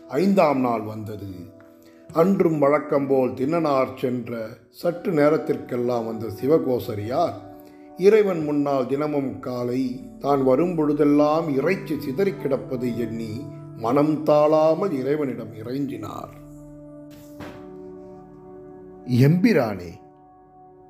ஐந்தாம் 0.07 0.59
நாள் 0.59 0.81
வந்தது. 0.81 1.31
அன்றும் 2.09 2.59
வழக்கம்போல் 2.59 3.33
தின்னனார் 3.33 3.97
சென்ற 3.97 4.47
சற்று 4.71 5.11
நேரத்திற்கெல்லாம் 5.11 6.05
வந்த 6.05 6.29
சிவகோசரியார் 6.39 7.37
இறைவன் 7.99 8.41
முன்னால் 8.43 8.87
தினமும் 8.87 9.39
காலை 9.39 9.81
தான் 10.19 10.43
வரும் 10.43 10.75
பொழுதெல்லாம் 10.75 11.47
இறைச்சி 11.55 11.95
சிதறி 11.99 12.33
கிடப்பது 12.33 12.89
எண்ணி 12.97 13.33
மனம் 13.77 14.23
தாழாமல் 14.23 14.91
இறைவனிடம் 14.91 15.53
இறைஞ்சினார். 15.53 16.33
எம்பிரானே 19.07 19.91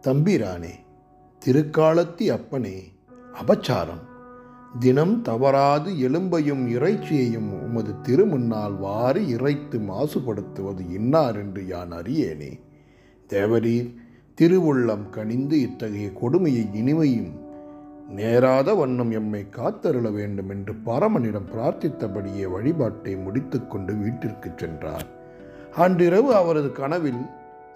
தம்பிரானே 0.02 0.73
திருக்காலத்தி 1.41 2.30
அப்பனே 2.30 2.78
அபச்சாரம். 3.34 4.04
தினம் 4.80 5.21
தவறாது 5.21 5.91
எலும்பையும் 5.91 6.63
இறைச்சியையும் 6.67 7.50
உமது 7.63 7.93
திருமுன்னால் 8.04 8.78
வாரி 8.78 9.28
இறைத்து 9.28 9.80
மாசுபடுத்துவது 9.80 10.93
இன்னார் 10.93 11.36
என்று 11.36 11.67
யான் 11.67 11.91
அறியேனே. 11.91 12.52
தேவரீர் 13.30 13.95
திருவுள்ளம் 14.41 15.10
கனிந்து 15.10 15.60
இத்தகைய 15.62 16.13
கொடுமையை 16.13 16.67
இனிமையும் 16.73 17.32
நேராத 18.10 18.74
வண்ணம் 18.74 19.12
எம்மை 19.12 19.46
காத்தருள 19.56 20.12
வேண்டும் 20.12 20.50
என்று 20.50 20.74
பரமனிடம் 20.74 21.50
பிரார்த்தித்தபடியே 21.56 22.52
வழிபாட்டை 22.52 23.15
முடித்துக்கொண்டு 23.15 23.93
வீட்டிற்கு 23.93 24.50
சென்றார். 24.56 25.06
அன்றிரவு 25.76 26.36
அவரது 26.36 26.72
கனவில் 26.72 27.22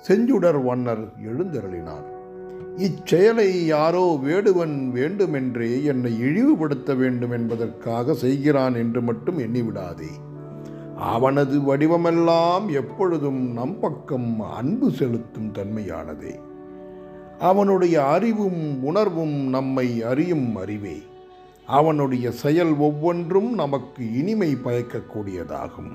செஞ்சுடர் 0.07 0.63
வண்ணர் 0.63 1.07
எழுந்தருளினார். 1.23 2.07
இச்செயலை 2.77 3.65
யாரோ 3.65 4.19
வேடுவன் 4.23 4.89
வேண்டுமென்றே 4.89 5.83
என்னை 5.83 6.19
இழிவுபடுத்த 6.21 6.93
வேண்டும் 6.93 7.31
என்பதற்காக 7.31 8.13
செய்கிறான் 8.13 8.75
என்று 8.75 9.01
மட்டும் 9.01 9.39
எண்ணிவிடாதே. 9.39 10.11
அவனது 10.95 11.59
வடிவமெல்லாம் 11.59 12.71
எப்பொழுதும் 12.71 13.53
நம் 13.53 13.79
பக்கம் 13.79 14.39
அன்பு 14.39 14.91
செலுத்தும் 14.91 15.51
தன்மையானதே. 15.53 16.39
அவனுடைய 17.41 18.05
அறிவும் 18.05 18.83
உணர்வும் 18.83 19.49
நம்மை 19.49 20.03
அறியும் 20.03 20.55
அறிவே. 20.55 21.01
அவனுடைய 21.65 22.31
செயல் 22.31 22.75
ஒவ்வொன்றும் 22.75 23.53
நமக்கு 23.53 24.17
இனிமை 24.17 24.55
பயக்கக்கூடியதாகும். 24.55 25.91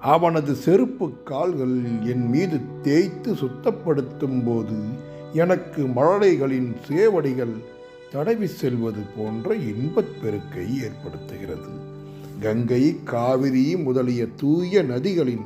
அவனது 0.00 0.54
செருப்பு 0.54 1.22
கால்கள் 1.22 1.82
என் 2.04 2.28
மீது 2.28 2.60
தேய்த்து 2.82 3.34
சுத்தப்படுத்தும் 3.34 4.42
போது 4.44 4.76
எனக்கு 5.32 5.86
மழலைகளின் 5.86 6.76
சேவடிகள் 6.88 7.54
தடவி 8.12 8.46
செல்வது 8.46 9.00
போன்ற 9.16 9.54
இன்பப் 9.54 10.16
பெருக்கை 10.22 10.66
ஏற்படுத்துகிறது. 10.80 11.70
கங்கை 12.40 12.96
காவிரி 13.04 13.76
முதலிய 13.76 14.26
தூய 14.36 14.82
நதிகளின் 14.82 15.44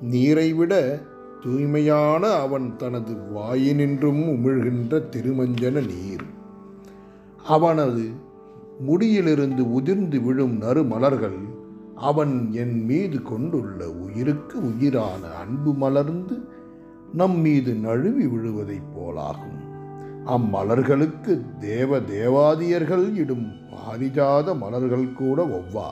நீரை 0.00 0.52
விட 0.52 0.98
தூய்மையான 1.42 2.30
அவன் 2.30 2.76
தனது 2.76 3.12
வாயினின்றும் 3.12 4.28
உமிழ்கின்ற 4.28 5.02
திருமஞ்சன 5.10 5.86
நீர். 5.86 6.24
அவனது 7.44 8.24
முடியிலிருந்து 8.86 9.72
உதிர்ந்து 9.72 10.20
விழும் 10.20 10.56
நறுமலர்கள் 10.56 11.54
அவன் 11.94 12.48
என் 12.52 12.84
மீது 12.84 13.22
கொண்டுள்ள 13.22 13.90
உயிருக்கு 13.90 14.66
உயிரான 14.66 15.28
அன்பு 15.40 15.72
மலர்ந்து 15.72 16.38
நம் 17.12 17.40
மீது 17.40 17.74
நழுவி 17.74 18.26
விழுவதைப் 18.26 18.98
போலாகும். 18.98 19.60
அம்மலர்களுக்கு 20.26 21.58
தேவ 21.58 22.00
தேவாதியர்கள் 22.00 23.14
இடும் 23.14 23.46
பாரிஜாத 23.70 24.56
மலர்கள் 24.56 25.12
கூட 25.12 25.44
ஒவ்வா. 25.44 25.88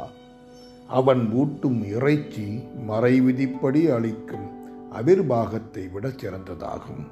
அவன் 0.89 1.31
ஊட்டும் 1.33 1.85
இறைச்சி 1.85 2.61
மறைவிதிப்படி 2.89 3.95
அளிக்கும். 3.95 4.54
அவிர்வாகத்தை 4.95 5.93
விட 5.93 6.09
சிறந்ததாகும். 6.09 7.07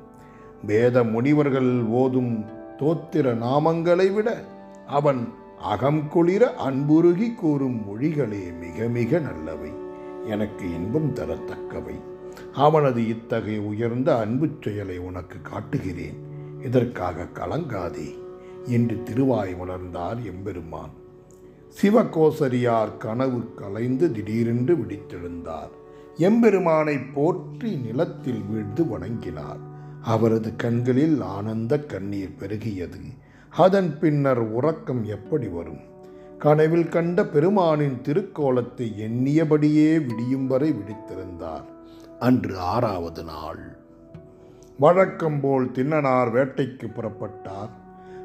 வேத 0.67 1.05
முனிவர்கள் 1.05 1.83
ஓதும் 1.83 2.45
தோத்திர 2.79 3.35
நாமங்களை 3.35 4.13
விட 4.13 4.45
அவன் 4.87 5.29
அகம் 5.59 6.09
குளிர 6.09 6.55
அன்புருகி 6.59 7.35
கூறும் 7.35 7.87
மொழிகளே 7.87 8.51
மிக 8.51 8.89
மிக 8.89 9.19
நல்லவை. 9.19 9.71
எனக்கு 10.27 10.75
இன்பம் 10.75 11.15
தரத்தக்கவை. 11.15 11.95
அவனது 12.53 13.09
இத்தகைய 13.09 13.61
உயர்ந்த 13.61 14.17
அன்புச் 14.17 14.63
செயலை 14.63 14.99
உனக்கு 14.99 15.39
காட்டுகிறேன். 15.43 16.17
இதற்காக 16.65 17.27
கலங்காதே. 17.35 18.21
என்று 18.67 19.03
திருவாய் 19.03 19.55
உணர்ந்தார் 19.55 20.23
எம்பெருமான். 20.25 21.01
சிவகோசரியார் 21.83 22.97
கனவு 22.97 23.55
கலைந்து 23.55 24.13
திடீரென்று 24.13 24.77
விடித்தெழுந்தார் 24.77 25.81
எம்பெருமானை 26.17 26.99
போற்றி 27.15 27.77
நிலத்தில் 27.77 28.43
வீழ்ந்து 28.43 28.85
வணங்கினார். 28.85 29.59
அவரது 30.03 30.57
கண்களில் 30.57 31.21
ஆனந்த 31.21 31.79
கண்ணீர் 31.79 32.37
பெருகியது. 32.41 33.01
அதன் 33.49 33.99
பின்னர் 33.99 34.39
உறக்கம் 34.39 35.05
எப்படி 35.05 35.49
வரும்? 35.49 35.91
கனவில் 36.39 36.89
கண்ட 36.89 37.25
பெருமானின் 37.27 38.01
திருக்கோலத்தை 38.03 38.93
எண்ணியபடியே 38.99 40.07
விடியும் 40.07 40.47
வரை 40.47 40.73
விழித்திருந்தார். 40.73 41.65
அன்று 42.19 42.59
ஆறாவது 42.59 43.25
நாள். 43.25 43.77
வழக்கம் 44.79 45.41
போல் 45.41 45.71
தின்னனார் 45.71 46.31
வேட்டைக்கு 46.31 46.87
புறப்பட்டார். 46.87 47.71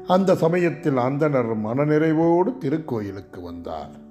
அந்த 0.06 0.34
சமயத்தில் 0.34 0.96
அந்தனர் 0.96 1.56
மனநிறைவோடு 1.64 2.56
திருக்கோயிலுக்கு 2.60 3.42
வந்தார். 3.42 4.06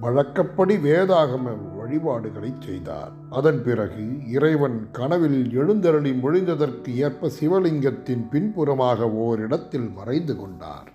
வழக்கப்படி 0.00 0.76
வேதாகம 0.76 1.52
வழிபாடுகளை 1.76 2.54
செய்தார். 2.60 3.12
அதன் 3.30 3.62
பிறகு 3.62 4.30
இறைவன் 4.30 4.88
கனவில் 4.92 5.52
எழுந்தருளி 5.52 6.10
மொழிந்ததற்கு 6.10 6.94
ஏற்ப 6.94 7.30
சிவலிங்கத்தின் 7.40 8.28
பின்புறமாக 8.30 9.10
ஓரிடத்தில் 9.10 9.88
மறைந்து 9.92 10.36
கொண்டார். 10.36 10.92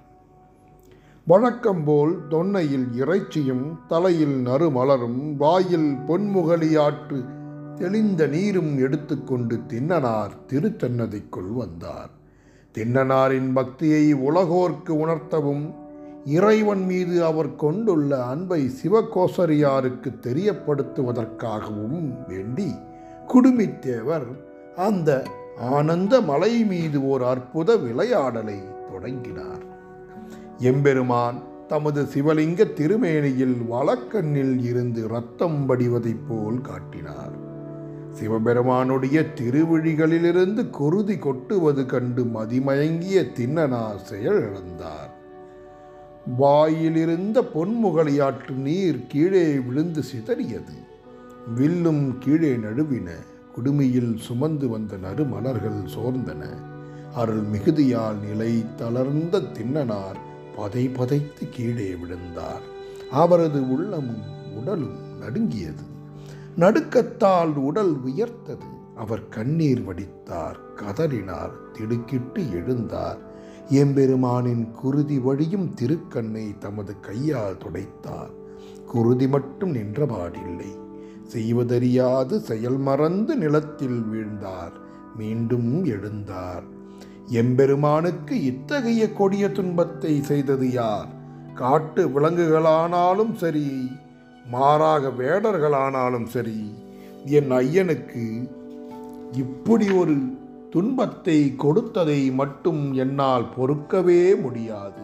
வழக்கம்போல் 1.28 2.28
தொன்னையில் 2.30 2.88
இறைச்சியும் 2.96 3.80
தலையில் 3.88 4.38
நறுமலரும் 4.46 5.36
வாயில் 5.38 5.98
பொன்முகலியாற்று 6.08 7.20
தெளிந்த 7.76 8.28
நீரும் 8.28 8.78
எடுத்துக்கொண்டு 8.78 9.60
தின்னனார் 9.68 10.34
திருத்தன்னதிக்குள் 10.48 11.54
வந்தார். 11.54 12.10
தின்னனாரின் 12.78 13.54
பக்தியை 13.54 14.14
உலகோர்க்கு 14.14 14.90
உணர்த்தவும் 14.90 15.81
இறைவன் 16.26 16.86
மீது 16.86 17.26
அவர் 17.26 17.56
கொண்டுள்ள 17.56 18.24
அன்பை 18.24 18.72
சிவகோசரியாருக்கு 18.84 20.14
தெரியப்படுத்துவதற்காகவும் 20.22 22.14
வேண்டி 22.28 22.76
குடுமித்தேவர் 23.28 24.28
அந்த 24.76 25.24
ஆனந்த 25.58 26.22
மலை 26.22 26.64
மீது 26.64 27.08
ஓர் 27.08 27.24
அற்புத 27.24 27.78
விளையாடலை 27.78 28.60
தொடங்கினார். 28.92 29.64
எம்பெருமான் 30.58 31.42
தமது 31.68 32.04
சிவலிங்க 32.04 32.74
திருமேனியில் 32.74 33.68
வழக்கண்ணில் 33.68 34.64
இருந்து 34.64 35.08
ரத்தம் 35.08 35.70
வடிவதைப் 35.70 36.28
போல் 36.28 36.62
காட்டினார். 36.62 37.36
சிவபெருமானுடைய 38.12 39.26
திருவிழிகளிலிருந்து 39.36 40.70
குருதி 40.70 41.18
கொட்டுவது 41.18 41.86
கண்டு 41.86 42.24
மதிமயங்கிய 42.24 43.22
தின்னனார் 43.22 44.00
செயலிழந்தார். 44.12 45.20
வாயிலிருந்த 46.40 47.42
பொன்முகளையாற்று 47.56 48.56
நீர் 48.56 49.08
கீழே 49.08 49.60
விழுந்து 49.60 50.02
சிதறியது. 50.02 50.74
வில்லும் 51.56 52.18
கீழே 52.18 52.56
நழுவின 52.56 53.10
குடுமியில் 53.56 54.18
சுமந்து 54.18 54.70
வந்த 54.70 54.96
நறுமலர்கள் 54.98 55.84
சோர்ந்தன. 55.84 56.46
அருள் 57.14 57.42
மிகுதியால் 57.42 58.20
நிலை 58.30 58.66
தளர்ந்த 58.76 59.40
தின்னனார் 59.40 60.20
பதை 60.56 60.88
பதைத்து 60.88 61.50
கீழே 61.50 61.96
விழுந்தார். 61.96 62.62
அவரது 63.12 63.72
உள்ளமும் 63.72 64.24
உடலும் 64.56 65.18
நடுங்கியது. 65.20 65.84
நடுக்கத்தால் 66.60 67.54
உடல் 67.54 67.94
உயர்த்தது. 67.94 68.66
அவர் 68.96 69.30
கண்ணீர் 69.30 69.84
வடித்தார் 69.84 70.56
கதறினார் 70.76 71.52
திடுக்கிட்டு 71.74 72.42
எழுந்தார். 72.42 73.18
எம்பெருமானின் 73.72 74.72
குருதி 74.72 75.20
வழியும் 75.20 75.74
திருக்கண்ணை 75.82 76.58
தமது 76.58 77.00
கையால் 77.00 77.58
துடைத்தார். 77.58 78.32
குருதி 78.86 79.28
மட்டும் 79.28 79.76
நின்றபாடில்லை. 79.76 80.80
செய்வதறியாது 81.24 82.40
செயல் 82.40 82.78
மறந்து 82.78 83.36
நிலத்தில் 83.36 84.04
வீழ்ந்தார். 84.14 84.72
மீண்டும் 85.16 85.86
எழுந்தார். 85.86 86.64
எம்பெருமானுக்கு 87.26 88.44
இத்தகைய 88.44 89.14
கொடிய 89.14 89.52
துன்பத்தை 89.52 90.22
செய்தது 90.22 90.72
யார்? 90.72 91.08
காட்டு 91.56 92.08
விலங்குகளானாலும் 92.08 93.34
சரி 93.34 93.92
மாறாக 94.46 95.08
வேடர்களானாலும் 95.08 96.26
சரி 96.26 96.74
என் 97.26 97.52
ஐயனுக்கு 97.52 98.50
இப்படி 99.32 99.90
ஒரு 99.90 100.16
துன்பத்தை 100.72 101.56
கொடுத்ததை 101.56 102.32
மட்டும் 102.32 102.94
என்னால் 102.94 103.46
பொறுக்கவே 103.58 104.42
முடியாது. 104.42 105.02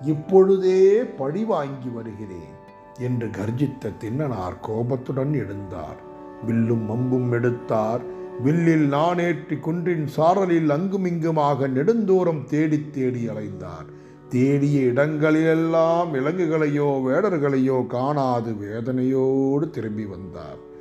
இப்பொழுதே 0.00 1.02
பழி 1.18 1.44
வாங்கி 1.44 1.88
வருகிறேன் 1.88 2.56
என்று 2.98 3.26
கர்ஜித்த 3.26 3.92
தின்னனார் 4.00 4.56
கோபத்துடன் 4.62 5.32
எழுந்தார். 5.32 6.00
வில்லும் 6.46 6.90
அம்பும் 6.90 7.32
எடுத்தார். 7.32 8.02
வில்லில் 8.42 8.92
நானேற்றி 8.92 9.60
குன்றின் 9.60 10.06
சாரலில் 10.16 10.70
அங்குமிங்குமாக 10.70 11.68
நெடுந்தூரம் 11.68 12.44
தேடித் 12.44 12.92
தேடி 12.92 13.28
அலைந்தார். 13.28 13.88
தேடிய 14.28 14.80
இடங்களிலெல்லாம் 14.80 16.14
விலங்குகளையோ 16.14 16.88
வேடர்களையோ 17.08 17.86
காணாது 17.86 18.52
வேதனையோடு 18.52 19.70
திரும்பி 19.70 20.04
வந்தார். 20.04 20.72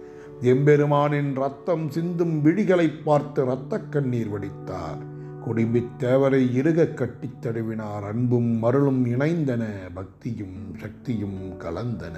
எம்பெருமானின் 0.41 1.34
ரத்தம் 1.34 1.89
சிந்தும் 1.89 2.46
விழிகளை 2.46 2.89
பார்த்து 3.04 3.43
இரத்த 3.43 3.80
கண்ணீர் 3.80 4.30
வடித்தார். 4.30 5.12
குடிம்பித் 5.46 5.89
தேவரை 6.00 6.54
இறுக 6.54 6.86
கட்டித் 6.86 7.41
தழுவினார். 7.41 8.04
அன்பும் 8.04 8.63
மருளும் 8.63 9.06
இணைந்தன 9.06 9.65
பக்தியும் 9.93 10.76
சக்தியும் 10.82 11.60
கலந்தன. 11.60 12.17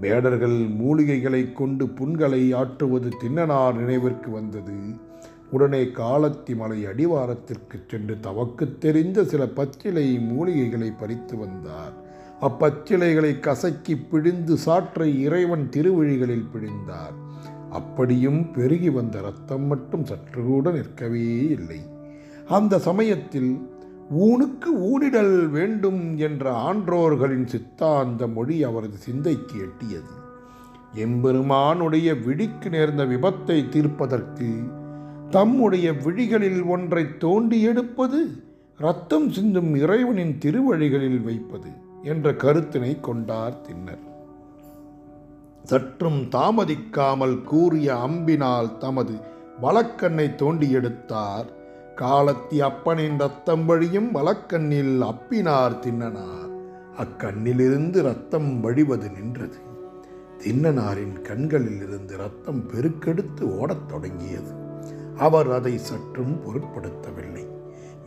வேடர்கள் 0.00 0.68
மூலிகைகளைக் 0.68 1.52
கொண்டு 1.52 1.86
புண்களை 1.86 2.54
ஆற்றுவது 2.54 3.08
தின்னனார் 3.22 3.74
நினைவிற்கு 3.74 4.30
வந்தது. 4.30 4.72
உடனே 5.50 5.84
காலத்தி 5.84 6.56
மலை 6.56 6.86
அடிவாரத்திற்கு 6.86 7.84
சென்று 7.88 8.16
தவக்கு 8.22 8.78
தெரிந்த 8.78 9.24
சில 9.24 9.46
பச்சிலை 9.46 10.18
மூலிகைகளை 10.18 10.92
பறித்து 11.00 11.36
வந்தார். 11.36 12.03
அப்பச்சிலைகளை 12.46 13.32
கசக்கி 13.40 13.94
பிழிந்து 14.10 14.56
சாற்றை 14.66 15.20
இறைவன் 15.20 15.68
திருவழிகளில் 15.76 16.48
பிழிந்தார். 16.54 17.14
அப்படியும் 17.70 18.52
பெருகி 18.52 18.90
வந்த 18.90 19.20
ரத்தம் 19.20 19.66
மட்டும் 19.66 20.04
சற்று 20.04 20.42
கூட 20.42 20.70
நிற்கவே 20.70 21.28
இல்லை. 21.48 21.80
அந்த 22.48 22.78
சமயத்தில் 22.78 23.52
ஊனுக்கு 24.10 24.70
ஊனிடல் 24.90 25.50
வேண்டும் 25.50 26.16
என்ற 26.16 26.52
ஆன்றோர்களின் 26.52 27.46
சித்தாந்த 27.46 28.26
மொழி 28.26 28.62
அவரது 28.62 28.96
சிந்தைக்கு 28.96 29.56
எட்டியது. 29.60 30.14
எம்பெருமானுடைய 30.94 32.14
விழிக்கு 32.14 32.70
நேர்ந்த 32.70 33.04
விபத்தை 33.04 33.68
தீர்ப்பதற்கு 33.68 34.50
தம்முடைய 35.30 35.92
விழிகளில் 35.92 36.62
ஒன்றை 36.64 37.04
தோண்டி 37.18 37.62
எடுப்பது 37.62 38.20
ரத்தம் 38.78 39.30
சிந்தும் 39.32 39.74
இறைவனின் 39.74 40.36
திருவழிகளில் 40.44 41.22
வைப்பது. 41.22 41.72
என்ற 42.04 42.32
கருத்தினை 42.32 43.00
கொண்டார் 43.00 43.60
தின்னர். 43.60 44.12
சற்றும் 45.62 46.22
தாமதிக்காமல் 46.22 47.42
கூறிய 47.42 47.94
அம்பினால் 47.94 48.78
தமது 48.78 49.12
வலக்கண்ணை 49.62 50.34
தோண்டி 50.34 50.70
எடுத்தார். 50.70 51.46
காலத்தி 51.96 52.70
அப்பனின் 52.70 53.18
ரத்தம் 53.18 53.64
வழியும் 53.64 54.14
வலக்கண்ணில் 54.14 55.02
அப்பினார் 55.02 55.78
தின்னனார். 55.80 56.60
அக்கண்ணிலிருந்து 56.98 58.02
ரத்தம் 58.02 58.60
வழிவது 58.60 59.10
நின்றது. 59.10 59.56
தின்னனாரின் 60.38 61.22
கண்களிலிருந்து 61.22 62.16
ரத்தம் 62.16 62.70
பெருக்கெடுத்து 62.70 63.42
ஓடத் 63.42 63.88
தொடங்கியது. 63.88 64.52
அவர் 65.16 65.50
அதை 65.50 65.78
சற்றும் 65.78 66.40
பொருட்படுத்தவில்லை. 66.44 67.48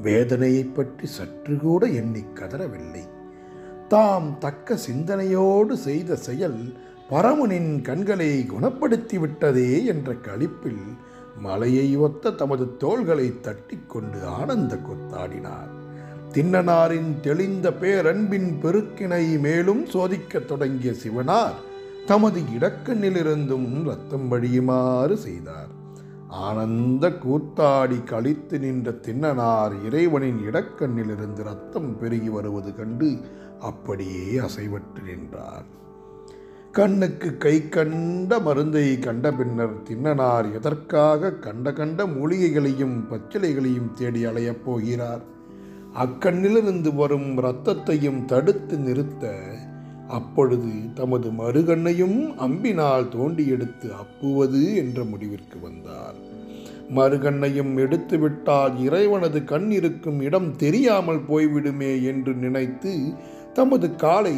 வேதனையைப் 0.03 0.75
பற்றி 0.75 1.07
சற்று 1.07 1.57
கூட 1.57 1.86
எண்ணி 1.86 2.19
கதறவில்லை. 2.19 3.15
தாம் 3.88 4.38
தக்க 4.39 4.78
சிந்தனையோடு 4.78 5.78
செய்த 5.78 6.15
செயல் 6.15 6.73
பரமனின் 7.10 7.82
கண்களை 7.82 8.45
குணப்படுத்தி 8.50 9.19
விட்டதே 9.19 9.86
என்ற 9.86 10.13
களிப்பில் 10.13 10.86
மலையை 11.39 11.97
ஒத்த 11.97 12.32
தமது 12.32 12.78
தோள்களை 12.78 13.39
தட்டிக்கொண்டு 13.41 14.26
ஆனந்த 14.26 14.76
கொத்தாடினார். 14.76 15.71
தின்னனாரின் 16.34 17.19
தெளிந்த 17.19 17.69
பேரன்பின் 17.69 18.50
பெருக்கினை 18.63 19.39
மேலும் 19.39 19.86
சோதிக்கத் 19.86 20.45
தொடங்கிய 20.45 20.93
சிவனார் 20.93 21.58
தமது 22.06 22.41
இடக்கண்ணிலிருந்தும் 22.60 23.84
ரத்தம் 23.84 24.32
வழியுமாறு 24.32 25.13
செய்தார். 25.13 25.71
ஆனந்த 26.28 27.10
கூத்தாடி 27.10 28.04
கழித்து 28.04 28.60
நின்ற 28.60 28.91
தின்னனார் 28.91 29.86
இறைவனின் 29.86 30.39
இடக்கண்ணிலிருந்து 30.52 31.43
ரத்தம் 31.43 32.00
பெருகி 32.00 32.30
வருவது 32.30 32.76
கண்டு 32.76 33.19
அப்படியே 33.59 34.37
அசைவற்று 34.37 35.03
நின்றார். 35.05 35.65
கண்ணுக்கு 36.71 37.37
கை 37.37 37.69
கண்ட 37.69 38.39
மருந்தை 38.39 38.99
கண்ட 38.99 39.33
பின்னர் 39.33 39.81
தின்னனார் 39.81 40.53
எதற்காக 40.53 41.31
கண்ட 41.31 41.73
கண்ட 41.73 42.05
மூலிகைகளையும் 42.05 43.03
பச்சிலைகளையும் 43.09 43.93
தேடி 43.93 44.25
அலையப் 44.25 44.63
போகிறார். 44.65 45.21
அக்கண்ணிலிருந்து 46.03 46.95
வரும் 46.95 47.37
இரத்தத்தையும் 47.37 48.25
தடுத்து 48.25 48.77
நிறுத்த 48.77 49.33
அப்பொழுது 50.07 50.93
தமது 50.93 51.29
மறுகண்ணையும் 51.29 52.33
அம்பினால் 52.39 53.09
தோண்டி 53.09 53.47
எடுத்து 53.47 53.93
அப்புவது 53.93 54.75
என்ற 54.75 55.03
முடிவிற்கு 55.03 55.59
வந்தார். 55.59 56.15
மறுகண்ணையும் 56.95 57.77
எடுத்துவிட்டால் 57.77 58.79
இறைவனது 58.83 59.43
கண் 59.43 59.71
இருக்கும் 59.71 60.21
இடம் 60.21 60.55
தெரியாமல் 60.55 61.25
போய்விடுமே 61.27 62.03
என்று 62.03 62.33
நினைத்து 62.33 63.13
தமது 63.57 63.87
காலை 63.95 64.37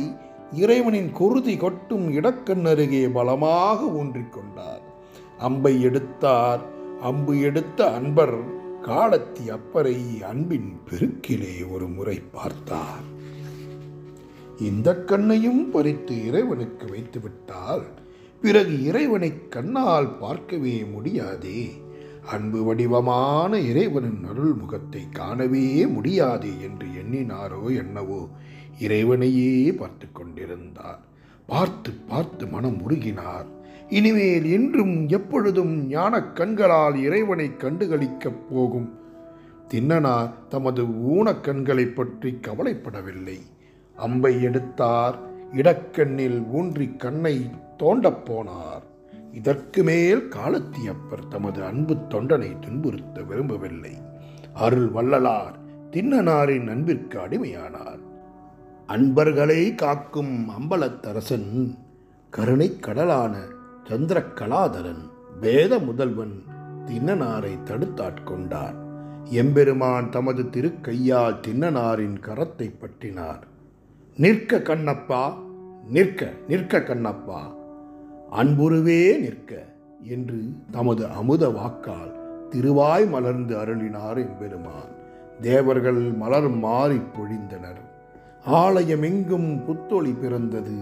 இறைவனின் 0.53 1.10
குருதி 1.12 1.53
கொட்டும் 1.58 2.05
இடக்கண் 2.12 2.65
அருகே 2.65 3.01
பலமாக 3.08 3.79
ஊன்றிக்கொண்டார். 3.99 4.84
அம்பை 5.38 5.73
எடுத்தார். 5.82 6.62
அம்பு 7.01 7.34
எடுத்த 7.41 7.79
அன்பர் 7.97 8.38
காலத்தி 8.88 9.45
அப்பரை 9.58 9.97
அன்பின் 10.29 10.69
பெருக்கிலே 10.88 11.55
ஒரு 11.71 11.88
முறை 11.88 12.17
பார்த்தார். 12.32 13.05
இந்த 14.69 14.89
கண்ணையும் 15.10 15.63
பறித்து 15.71 16.15
இறைவனுக்கு 16.25 16.88
வைத்து 16.89 17.19
விட்டால் 17.19 17.86
பிறகு 18.41 18.75
இறைவனை 18.84 19.32
கண்ணால் 19.49 20.10
பார்க்கவே 20.17 20.77
முடியாதே. 20.93 21.62
அன்பு 22.36 22.60
வடிவமான 22.63 23.51
இறைவனின் 23.69 24.23
அருள் 24.32 24.53
முகத்தை 24.53 25.03
காணவே 25.12 25.67
முடியாதே 25.95 26.53
என்று 26.67 26.88
எண்ணினாரோ 27.01 27.62
என்னவோ 27.75 28.21
இறைவனையே 28.80 29.74
பார்த்து 29.74 30.08
கொண்டிருந்தார். 30.12 31.00
பார்த்து 31.48 31.92
பார்த்து 31.92 32.48
மனம் 32.48 32.89
உருகினார். 32.89 33.46
இனிமேல் 33.89 34.52
என்றும் 34.52 35.08
எப்பொழுதும் 35.08 35.88
ஞானக் 35.88 36.36
கண்களால் 36.36 36.96
இறைவனை 36.96 37.52
கண்டுகளிக்கப் 37.58 38.50
போகும். 38.50 39.00
தின்னனார் 39.74 40.30
தமது 40.50 40.84
ஊனக் 40.84 41.42
கண்களைப் 41.42 41.96
பற்றி 41.96 42.39
கவலைப்படவில்லை. 42.42 43.39
அம்பை 43.96 44.42
எடுத்தார் 44.42 45.20
இடக்கண்ணில் 45.54 46.50
ஊன்றி 46.52 46.88
கண்ணை 46.88 47.50
தோண்டப் 47.78 48.26
போனார். 48.26 48.84
இதற்கு 49.34 49.84
மேல் 49.84 50.28
காலத்தியப்பர் 50.28 51.28
தமது 51.28 51.63
அன்பு 51.63 51.94
தொண்டனை 51.94 52.60
துன்புறுத்த 52.60 53.22
விரும்பவில்லை. 53.22 53.92
அருள் 54.54 54.88
வள்ளலார் 54.88 55.56
தின்னனாரின் 55.92 56.70
அன்பிற்கு 56.70 57.20
அடிமையானார். 57.20 58.08
அன்பர்களை 58.93 59.75
காக்கும் 59.75 60.49
அம்பலத்தரசன் 60.49 61.75
கருணை 62.30 62.67
கடலான 62.80 63.34
சந்திரகலாதரன் 63.89 65.04
வேத 65.39 65.80
முதல்வன் 65.80 66.34
தின்னனாரை 66.86 67.52
தடுத்தாட்கொண்டார் 67.65 68.78
எம்பெருமான் 69.32 70.10
தமது 70.10 70.43
திருக்கையால் 70.43 71.38
தின்னனாரின் 71.47 72.17
கரத்தை 72.28 72.69
பற்றினார். 72.78 73.43
நிற்க 74.17 74.58
கண்ணப்பா 74.60 75.34
நிற்க 75.88 76.32
நிற்க 76.47 76.80
கண்ணப்பா 76.80 77.41
அன்புருவே 78.32 79.19
நிற்க 79.19 79.65
என்று 80.04 80.39
தமது 80.71 81.08
அமுத 81.08 81.49
வாக்கால் 81.49 82.12
திருவாய் 82.49 83.08
மலர்ந்து 83.08 83.56
அருளினார் 83.58 84.17
எம்பெருமான். 84.17 84.91
தேவர்கள் 85.41 86.02
மலர் 86.23 86.49
மாறி 86.49 86.99
பொழிந்தனர். 87.17 87.88
ஆலயமெங்கும் 88.45 89.63
புத்தொளி 89.63 90.12
பிறந்தது. 90.12 90.75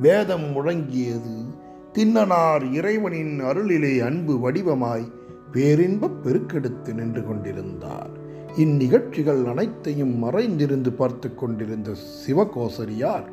வேதம் 0.00 0.54
முழங்கியது. 0.54 1.54
தின்னனார் 1.92 2.72
இறைவனின் 2.72 3.40
அருளிலே 3.40 3.98
அன்பு 3.98 4.38
வடிவமாய் 4.38 5.12
பேரின்பப் 5.52 6.28
பெருக்கெடுத்து 6.28 6.94
நின்று 6.94 7.26
கொண்டிருந்தார். 7.26 8.10
இந்நிகழ்ச்சிகள் 8.56 9.44
அனைத்தையும் 9.44 10.18
மறைந்திருந்து 10.18 10.92
பார்த்து 10.92 11.34
கொண்டிருந்த 11.34 11.94
சிவகோசரியார் 12.26 13.24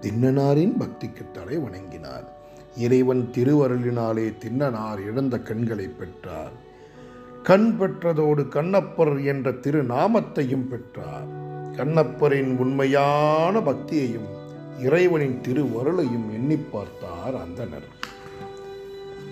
தின்னனாரின் 0.00 0.72
பக்திக்கு 0.78 1.30
தலை 1.32 1.58
வணங்கினார். 1.58 2.24
இறைவன் 2.76 3.28
திருவருளினாலே 3.32 4.32
தின்னனார் 4.44 5.10
இழந்த 5.10 5.38
கண்களை 5.38 5.88
பெற்றார். 5.88 6.52
கண் 7.42 7.76
பெற்றதோடு 7.80 8.48
கண்ணப்பர் 8.48 9.24
என்ற 9.24 9.50
திருநாமத்தையும் 9.50 10.68
பெற்றார். 10.68 11.50
கண்ணப்பரின் 11.72 12.56
உண்மையான 12.56 13.60
பக்தியையும் 13.60 14.28
இறைவனின் 14.78 15.40
திருவருளையும் 15.48 16.32
எண்ணி 16.32 16.56
பார்த்தார் 16.56 17.34
அந்தனர். 17.34 18.10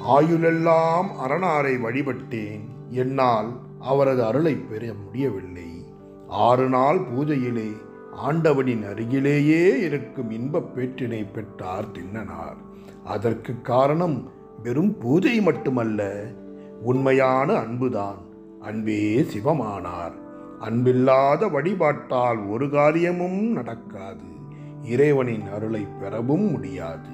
ஆயுளெல்லாம் 0.00 1.10
அரணாரை 1.28 1.80
வழிபட்டேன். 1.80 2.60
என்னால் 2.90 3.52
அவரது 3.80 4.24
அருளை 4.24 4.54
பெற 4.54 4.92
முடியவில்லை. 5.04 5.84
ஆறு 6.28 6.68
நாள் 6.68 6.98
பூஜையிலே 6.98 7.72
ஆண்டவனின் 8.12 8.84
அருகிலேயே 8.84 9.80
இருக்கும் 9.80 10.30
இன்பப் 10.30 10.78
பேற்றினை 10.78 11.26
பெற்றார் 11.32 11.84
தின்னனார். 11.92 12.56
அதற்கு 13.04 13.60
காரணம் 13.60 14.30
வெறும் 14.62 14.98
பூஜை 14.98 15.40
மட்டுமல்ல 15.40 16.26
உண்மையான 16.82 17.52
அன்புதான். 17.52 18.18
அன்பே 18.60 19.20
சிவமானார். 19.20 20.28
அன்பில்லாத 20.60 21.48
வழிபாட்டால் 21.50 22.50
ஒரு 22.50 22.70
காரியமும் 22.70 23.52
நடக்காது. 23.52 24.28
இறைவனின் 24.82 25.48
அருளை 25.54 25.86
பெறவும் 26.00 26.50
முடியாது. 26.50 27.08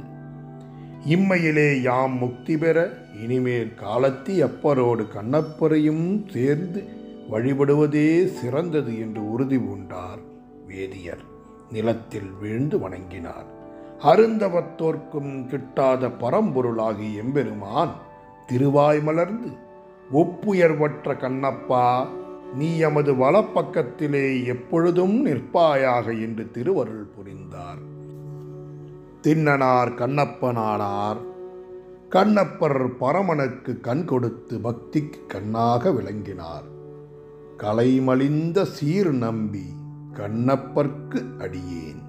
இம்மையிலே 1.09 1.81
யாம் 1.81 2.19
முக்தி 2.19 2.57
பெற 2.57 2.91
இனிமேல் 3.23 3.73
காலத்தி 3.81 4.43
அப்பரோடு 4.43 5.07
கண்ணப்பரையும் 5.15 6.31
சேர்ந்து 6.31 6.85
வழிபடுவதே 7.31 8.27
சிறந்தது 8.27 8.99
என்று 8.99 9.31
உறுதி 9.31 9.57
பூண்டார் 9.57 10.23
வேதியர். 10.67 11.25
நிலத்தில் 11.71 12.31
விழுந்து 12.41 12.79
வணங்கினார். 12.79 13.55
அருந்தவத்தோர்க்கும் 14.01 15.33
கிட்டாத 15.47 16.11
பரம்பொருளாகி 16.21 17.15
எம்பெருமான் 17.17 17.93
திருவாய் 18.47 19.03
மலர்ந்து 19.03 19.49
ஒப்புயர்வற்ற 20.13 21.17
கண்ணப்பா 21.17 22.07
நீ 22.55 22.79
எமது 22.79 23.15
வலப்பக்கத்திலே 23.15 24.45
எப்பொழுதும் 24.45 25.27
நிற்பாயாக 25.27 26.21
என்று 26.21 26.51
திருவருள் 26.51 27.07
புரிந்தார். 27.17 27.95
திண்ணனார் 29.23 29.95
கண்ணப்பனானார். 29.95 31.17
கண்ணப்பர் 32.09 32.97
பரமனுக்கு 32.97 33.81
கண் 33.81 34.05
கொடுத்து 34.05 34.59
பக்திக்கு 34.59 35.27
கண்ணாக 35.29 35.93
விளங்கினார். 35.93 36.65
கலைமலிந்த 37.59 38.63
சீர் 38.63 39.13
நம்பி 39.13 39.65
கண்ணப்பர்க்கு 40.13 41.37
அடியேன். 41.39 42.06